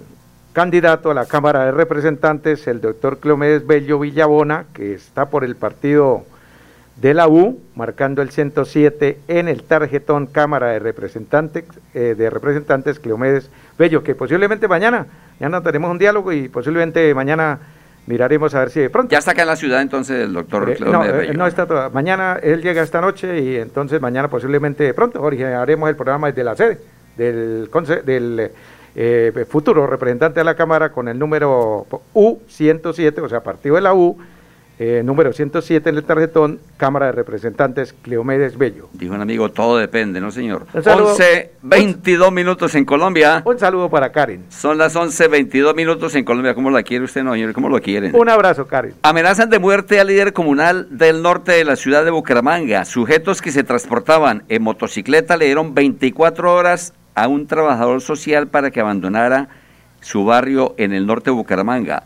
candidato 0.53 1.11
a 1.11 1.15
la 1.15 1.27
Cámara 1.27 1.67
de 1.67 1.73
Representantes, 1.73 2.67
el 2.67 2.81
doctor 2.81 3.19
Clomedes 3.19 3.67
Bello 3.67 3.99
Villabona, 3.99 4.65
que 4.73 4.95
está 4.95 5.29
por 5.29 5.45
el 5.45 5.55
partido 5.55 6.25
de 7.01 7.15
la 7.15 7.29
U, 7.29 7.59
marcando 7.77 8.21
el 8.23 8.31
107 8.31 9.19
en 9.29 9.49
el 9.49 9.63
tarjetón 9.63 10.27
Cámara 10.27 10.69
de 10.69 10.79
Representantes, 10.81 11.65
eh, 11.95 12.15
de 12.17 12.29
Representantes 12.31 13.01
Cleomedes 13.01 13.51
Bello, 13.79 14.03
que 14.03 14.15
posiblemente 14.15 14.69
mañana, 14.69 15.07
mañana 15.39 15.63
tenemos 15.63 15.91
un 15.91 15.99
diálogo 15.99 16.33
y 16.33 16.49
posiblemente 16.49 17.15
mañana 17.15 17.59
miraremos 18.07 18.55
a 18.55 18.61
ver 18.61 18.71
si 18.71 18.81
de 18.81 18.91
pronto. 18.91 19.11
Ya 19.13 19.19
está 19.19 19.31
acá 19.31 19.43
en 19.43 19.49
la 19.49 19.57
ciudad 19.57 19.81
entonces 19.81 20.25
el 20.25 20.33
doctor 20.35 20.69
Eh, 20.69 20.75
Cleomedes 20.77 21.13
no, 21.13 21.15
eh, 21.15 21.27
Bello. 21.27 21.39
no 21.39 21.47
está 21.47 21.67
toda. 21.67 21.89
Mañana 21.89 22.39
él 22.43 22.61
llega 22.61 22.83
esta 22.83 23.01
noche 23.01 23.41
y 23.41 23.57
entonces 23.57 24.01
mañana 24.01 24.29
posiblemente 24.29 24.85
de 24.85 24.93
pronto, 24.93 25.21
Jorge, 25.21 25.47
haremos 25.47 25.89
el 25.89 25.97
programa 25.97 26.27
desde 26.27 26.45
la 26.45 26.55
sede 26.55 26.81
del, 27.17 27.71
del 28.05 28.51
eh, 28.95 29.47
futuro 29.49 29.87
representante 29.87 30.41
de 30.41 30.45
la 30.45 30.55
Cámara 30.55 30.91
con 30.93 31.09
el 31.09 31.19
número 31.19 31.87
U107, 32.15 33.21
o 33.23 33.29
sea, 33.29 33.41
partido 33.43 33.77
de 33.77 33.81
la 33.81 33.95
U, 33.95 34.19
eh, 34.83 35.03
número 35.05 35.31
107 35.31 35.91
en 35.91 35.97
el 35.97 36.05
tarjetón, 36.05 36.59
Cámara 36.79 37.05
de 37.07 37.13
Representantes 37.13 37.95
Cleomedes 38.01 38.57
Bello. 38.57 38.89
Dijo 38.95 39.13
un 39.13 39.21
amigo, 39.21 39.51
todo 39.51 39.77
depende, 39.77 40.23
¿no, 40.23 40.31
señor? 40.31 40.65
Saludo. 40.83 41.11
11, 41.11 41.51
22 41.61 42.33
minutos 42.33 42.75
en 42.75 42.87
Colombia. 42.87 43.43
Un 43.45 43.59
saludo 43.59 43.91
para 43.91 44.11
Karen. 44.11 44.47
Son 44.49 44.79
las 44.79 44.97
11, 44.97 45.29
22 45.29 45.75
minutos 45.75 46.15
en 46.15 46.25
Colombia. 46.25 46.55
¿Cómo 46.55 46.71
la 46.71 46.83
quiere 46.83 47.05
usted, 47.05 47.23
no, 47.23 47.35
señor? 47.35 47.53
¿Cómo 47.53 47.69
lo 47.69 47.79
quieren? 47.83 48.17
Un 48.17 48.31
abrazo, 48.31 48.67
Karen. 48.67 48.95
Amenazan 49.03 49.51
de 49.51 49.59
muerte 49.59 50.01
al 50.01 50.07
líder 50.07 50.33
comunal 50.33 50.87
del 50.91 51.21
norte 51.21 51.53
de 51.53 51.67
la 51.67 51.77
ciudad 51.77 52.03
de 52.03 52.11
Bucaramanga. 52.11 52.87
Sujetos 52.87 53.43
que 53.43 53.53
se 53.53 53.63
transportaban 53.63 54.45
en 54.49 54.63
motocicleta 54.63 55.37
le 55.37 55.45
dieron 55.45 55.75
24 55.75 56.55
horas 56.55 56.95
a 57.15 57.29
un 57.29 57.47
trabajador 57.47 58.01
social 58.01 58.49
para 58.49 58.71
que 58.71 58.81
abandonara 58.81 59.51
su 60.01 60.25
barrio 60.25 60.75
en 60.79 60.95
el 60.95 61.07
norte 61.07 61.29
de 61.29 61.37
Bucaramanga. 61.37 62.05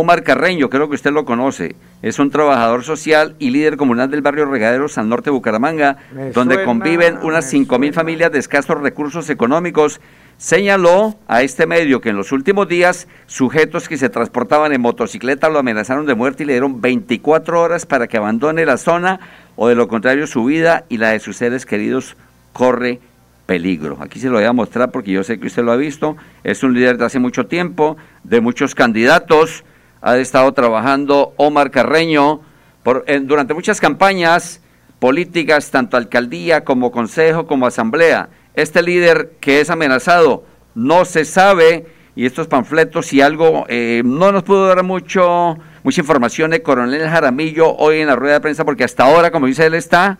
Omar 0.00 0.24
Carreño, 0.24 0.70
creo 0.70 0.88
que 0.88 0.96
usted 0.96 1.12
lo 1.12 1.24
conoce, 1.24 1.76
es 2.02 2.18
un 2.18 2.30
trabajador 2.30 2.82
social 2.82 3.36
y 3.38 3.50
líder 3.50 3.76
comunal 3.76 4.10
del 4.10 4.22
barrio 4.22 4.44
Regaderos 4.44 4.98
al 4.98 5.08
norte 5.08 5.26
de 5.26 5.34
Bucaramanga, 5.36 5.98
Me 6.12 6.32
donde 6.32 6.56
suena, 6.56 6.66
conviven 6.66 7.18
unas 7.22 7.52
5.000 7.52 7.92
familias 7.92 8.32
de 8.32 8.40
escasos 8.40 8.80
recursos 8.80 9.30
económicos. 9.30 10.00
Señaló 10.36 11.16
a 11.28 11.42
este 11.42 11.68
medio 11.68 12.00
que 12.00 12.08
en 12.08 12.16
los 12.16 12.32
últimos 12.32 12.66
días 12.66 13.06
sujetos 13.26 13.88
que 13.88 13.96
se 13.96 14.08
transportaban 14.08 14.72
en 14.72 14.80
motocicleta 14.80 15.48
lo 15.48 15.60
amenazaron 15.60 16.06
de 16.06 16.16
muerte 16.16 16.42
y 16.42 16.46
le 16.46 16.54
dieron 16.54 16.80
24 16.80 17.60
horas 17.60 17.86
para 17.86 18.08
que 18.08 18.16
abandone 18.16 18.66
la 18.66 18.78
zona 18.78 19.20
o 19.54 19.68
de 19.68 19.76
lo 19.76 19.86
contrario 19.86 20.26
su 20.26 20.44
vida 20.44 20.86
y 20.88 20.98
la 20.98 21.10
de 21.10 21.20
sus 21.20 21.36
seres 21.36 21.66
queridos 21.66 22.16
corre 22.52 22.98
peligro. 23.46 23.98
Aquí 24.00 24.18
se 24.18 24.26
lo 24.26 24.34
voy 24.34 24.44
a 24.44 24.52
mostrar 24.52 24.90
porque 24.90 25.12
yo 25.12 25.22
sé 25.22 25.38
que 25.38 25.46
usted 25.46 25.62
lo 25.62 25.70
ha 25.70 25.76
visto. 25.76 26.16
Es 26.42 26.64
un 26.64 26.74
líder 26.74 26.98
de 26.98 27.04
hace 27.04 27.20
mucho 27.20 27.46
tiempo, 27.46 27.96
de 28.24 28.40
muchos 28.40 28.74
candidatos. 28.74 29.62
Ha 30.06 30.18
estado 30.18 30.52
trabajando 30.52 31.32
Omar 31.38 31.70
Carreño 31.70 32.42
por, 32.82 33.04
en- 33.06 33.26
durante 33.26 33.54
muchas 33.54 33.80
campañas 33.80 34.60
políticas, 34.98 35.70
tanto 35.70 35.96
alcaldía 35.96 36.62
como 36.62 36.90
consejo 36.92 37.46
como 37.46 37.66
asamblea. 37.66 38.28
Este 38.54 38.82
líder 38.82 39.32
que 39.40 39.60
es 39.60 39.70
amenazado 39.70 40.44
no 40.74 41.06
se 41.06 41.24
sabe 41.24 41.86
y 42.14 42.26
estos 42.26 42.46
panfletos 42.48 43.12
y 43.14 43.22
algo 43.22 43.64
eh, 43.68 44.02
no 44.04 44.30
nos 44.30 44.42
pudo 44.42 44.66
dar 44.68 44.82
mucho 44.84 45.56
mucha 45.82 46.00
información 46.02 46.50
de 46.50 46.62
Coronel 46.62 47.08
Jaramillo 47.08 47.74
hoy 47.74 48.00
en 48.00 48.06
la 48.08 48.16
rueda 48.16 48.34
de 48.34 48.40
prensa 48.40 48.64
porque 48.64 48.84
hasta 48.84 49.04
ahora, 49.04 49.30
como 49.30 49.46
dice 49.46 49.64
él, 49.66 49.74
está 49.74 50.18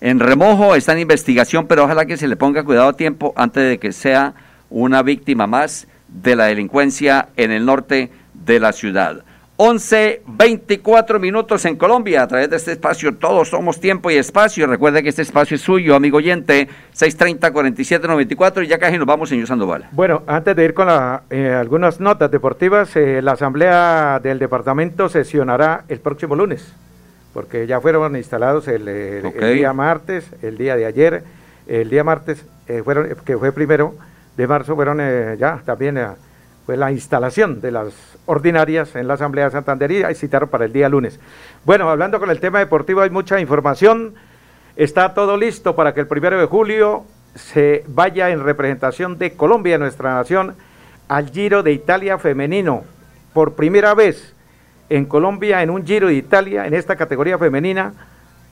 en 0.00 0.20
remojo, 0.20 0.76
está 0.76 0.92
en 0.92 1.00
investigación, 1.00 1.66
pero 1.66 1.82
ojalá 1.84 2.06
que 2.06 2.16
se 2.16 2.28
le 2.28 2.36
ponga 2.36 2.62
cuidado 2.64 2.88
a 2.90 2.96
tiempo 2.96 3.32
antes 3.36 3.68
de 3.68 3.78
que 3.78 3.90
sea 3.92 4.34
una 4.70 5.02
víctima 5.02 5.46
más 5.48 5.88
de 6.08 6.36
la 6.36 6.44
delincuencia 6.46 7.28
en 7.36 7.50
el 7.50 7.66
norte 7.66 8.10
de 8.46 8.60
la 8.60 8.72
ciudad. 8.72 9.22
11, 9.58 10.22
24 10.26 11.18
minutos 11.18 11.64
en 11.64 11.76
Colombia. 11.76 12.22
A 12.22 12.26
través 12.28 12.50
de 12.50 12.56
este 12.56 12.72
espacio, 12.72 13.14
todos 13.16 13.48
somos 13.48 13.80
tiempo 13.80 14.10
y 14.10 14.16
espacio. 14.16 14.66
Recuerda 14.66 15.02
que 15.02 15.08
este 15.08 15.22
espacio 15.22 15.54
es 15.54 15.62
suyo, 15.62 15.94
amigo 15.94 16.18
oyente. 16.18 16.68
630-4794. 16.94 18.64
Y 18.64 18.66
ya 18.66 18.78
casi 18.78 18.98
nos 18.98 19.06
vamos, 19.06 19.30
señor 19.30 19.46
Sandoval. 19.46 19.88
Bueno, 19.92 20.22
antes 20.26 20.54
de 20.54 20.64
ir 20.64 20.74
con 20.74 20.88
la, 20.88 21.22
eh, 21.30 21.54
algunas 21.58 22.00
notas 22.00 22.30
deportivas, 22.30 22.94
eh, 22.96 23.22
la 23.22 23.32
Asamblea 23.32 24.20
del 24.22 24.38
Departamento 24.38 25.08
sesionará 25.08 25.84
el 25.88 26.00
próximo 26.00 26.36
lunes, 26.36 26.70
porque 27.32 27.66
ya 27.66 27.80
fueron 27.80 28.14
instalados 28.14 28.68
el, 28.68 28.86
eh, 28.88 29.22
el 29.40 29.54
día 29.54 29.72
martes, 29.72 30.30
el 30.42 30.58
día 30.58 30.76
de 30.76 30.84
ayer, 30.84 31.24
el 31.66 31.88
día 31.88 32.04
martes, 32.04 32.44
eh, 32.68 32.82
fueron, 32.84 33.08
que 33.24 33.36
fue 33.38 33.52
primero 33.52 33.94
de 34.36 34.46
marzo, 34.46 34.74
fueron 34.74 34.98
eh, 35.00 35.36
ya 35.38 35.62
también 35.64 35.98
pues 36.66 36.78
la 36.78 36.90
instalación 36.90 37.60
de 37.60 37.70
las 37.70 37.94
ordinarias 38.26 38.96
en 38.96 39.06
la 39.06 39.14
Asamblea 39.14 39.50
Santandería 39.50 40.10
y 40.10 40.16
citaron 40.16 40.48
para 40.48 40.64
el 40.64 40.72
día 40.72 40.88
lunes. 40.88 41.20
Bueno, 41.64 41.88
hablando 41.88 42.18
con 42.18 42.28
el 42.28 42.40
tema 42.40 42.58
deportivo, 42.58 43.02
hay 43.02 43.10
mucha 43.10 43.40
información. 43.40 44.14
Está 44.74 45.14
todo 45.14 45.36
listo 45.36 45.76
para 45.76 45.94
que 45.94 46.00
el 46.00 46.08
primero 46.08 46.38
de 46.38 46.46
julio 46.46 47.04
se 47.36 47.84
vaya 47.86 48.30
en 48.30 48.42
representación 48.42 49.16
de 49.16 49.34
Colombia, 49.34 49.78
nuestra 49.78 50.14
nación, 50.14 50.56
al 51.06 51.30
Giro 51.30 51.62
de 51.62 51.72
Italia 51.72 52.18
femenino. 52.18 52.82
Por 53.32 53.54
primera 53.54 53.94
vez 53.94 54.34
en 54.88 55.04
Colombia, 55.04 55.62
en 55.62 55.70
un 55.70 55.86
Giro 55.86 56.08
de 56.08 56.14
Italia, 56.14 56.66
en 56.66 56.74
esta 56.74 56.96
categoría 56.96 57.38
femenina, 57.38 57.94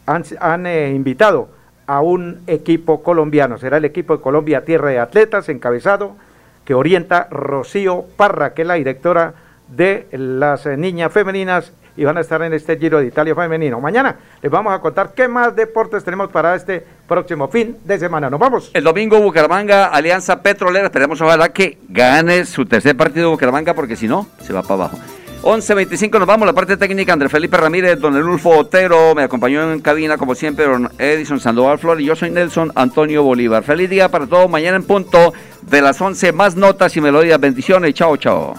han, 0.06 0.24
han, 0.38 0.66
eh, 0.66 0.92
invitado 0.94 1.48
a 1.86 2.00
un 2.00 2.42
equipo 2.46 3.02
colombiano. 3.02 3.58
Será 3.58 3.78
el 3.78 3.84
equipo 3.84 4.16
de 4.16 4.22
Colombia 4.22 4.64
Tierra 4.64 4.90
de 4.90 5.00
Atletas, 5.00 5.48
encabezado, 5.48 6.16
que 6.64 6.74
orienta 6.74 7.28
Rocío 7.30 8.04
Parra, 8.16 8.54
que 8.54 8.62
es 8.62 8.68
la 8.68 8.74
directora 8.74 9.34
de 9.68 10.06
las 10.12 10.66
eh, 10.66 10.76
niñas 10.76 11.12
femeninas 11.12 11.72
y 11.96 12.04
van 12.04 12.16
a 12.16 12.20
estar 12.20 12.42
en 12.42 12.52
este 12.52 12.76
Giro 12.76 12.98
de 12.98 13.06
Italia 13.06 13.34
femenino. 13.34 13.80
Mañana 13.80 14.16
les 14.42 14.50
vamos 14.50 14.72
a 14.72 14.80
contar 14.80 15.12
qué 15.14 15.28
más 15.28 15.54
deportes 15.54 16.04
tenemos 16.04 16.30
para 16.30 16.54
este 16.54 16.84
próximo 17.06 17.48
fin 17.48 17.76
de 17.84 17.98
semana. 17.98 18.28
Nos 18.30 18.40
vamos. 18.40 18.70
El 18.74 18.84
domingo 18.84 19.20
Bucaramanga, 19.20 19.86
Alianza 19.86 20.42
Petrolera, 20.42 20.86
esperemos 20.86 21.20
ojalá 21.20 21.50
que 21.50 21.78
gane 21.88 22.44
su 22.44 22.66
tercer 22.66 22.96
partido 22.96 23.30
Bucaramanga 23.30 23.74
porque 23.74 23.96
si 23.96 24.08
no, 24.08 24.26
se 24.40 24.52
va 24.52 24.62
para 24.62 24.74
abajo. 24.74 24.98
11.25 25.44 26.18
nos 26.18 26.26
vamos, 26.26 26.46
la 26.46 26.54
parte 26.54 26.78
técnica, 26.78 27.12
Andrés 27.12 27.30
Felipe 27.30 27.58
Ramírez, 27.58 28.00
don 28.00 28.16
Elulfo 28.16 28.60
Otero, 28.60 29.14
me 29.14 29.24
acompañó 29.24 29.74
en 29.74 29.80
cabina 29.80 30.16
como 30.16 30.34
siempre, 30.34 30.64
don 30.64 30.90
Edison 30.98 31.38
Sandoval 31.38 31.78
Flor 31.78 32.00
y 32.00 32.06
yo 32.06 32.16
soy 32.16 32.30
Nelson 32.30 32.72
Antonio 32.74 33.22
Bolívar. 33.22 33.62
Feliz 33.62 33.90
día 33.90 34.08
para 34.08 34.26
todos, 34.26 34.48
mañana 34.48 34.78
en 34.78 34.84
punto 34.84 35.34
de 35.60 35.82
las 35.82 36.00
11, 36.00 36.32
más 36.32 36.56
notas 36.56 36.96
y 36.96 37.02
melodías, 37.02 37.38
bendiciones, 37.38 37.92
chao, 37.92 38.16
chao. 38.16 38.54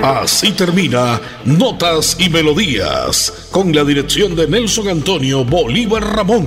Así 0.00 0.52
termina 0.52 1.20
Notas 1.44 2.16
y 2.20 2.30
Melodías, 2.30 3.48
con 3.50 3.74
la 3.74 3.82
dirección 3.82 4.36
de 4.36 4.46
Nelson 4.46 4.88
Antonio 4.88 5.44
Bolívar 5.44 6.04
Ramón. 6.04 6.46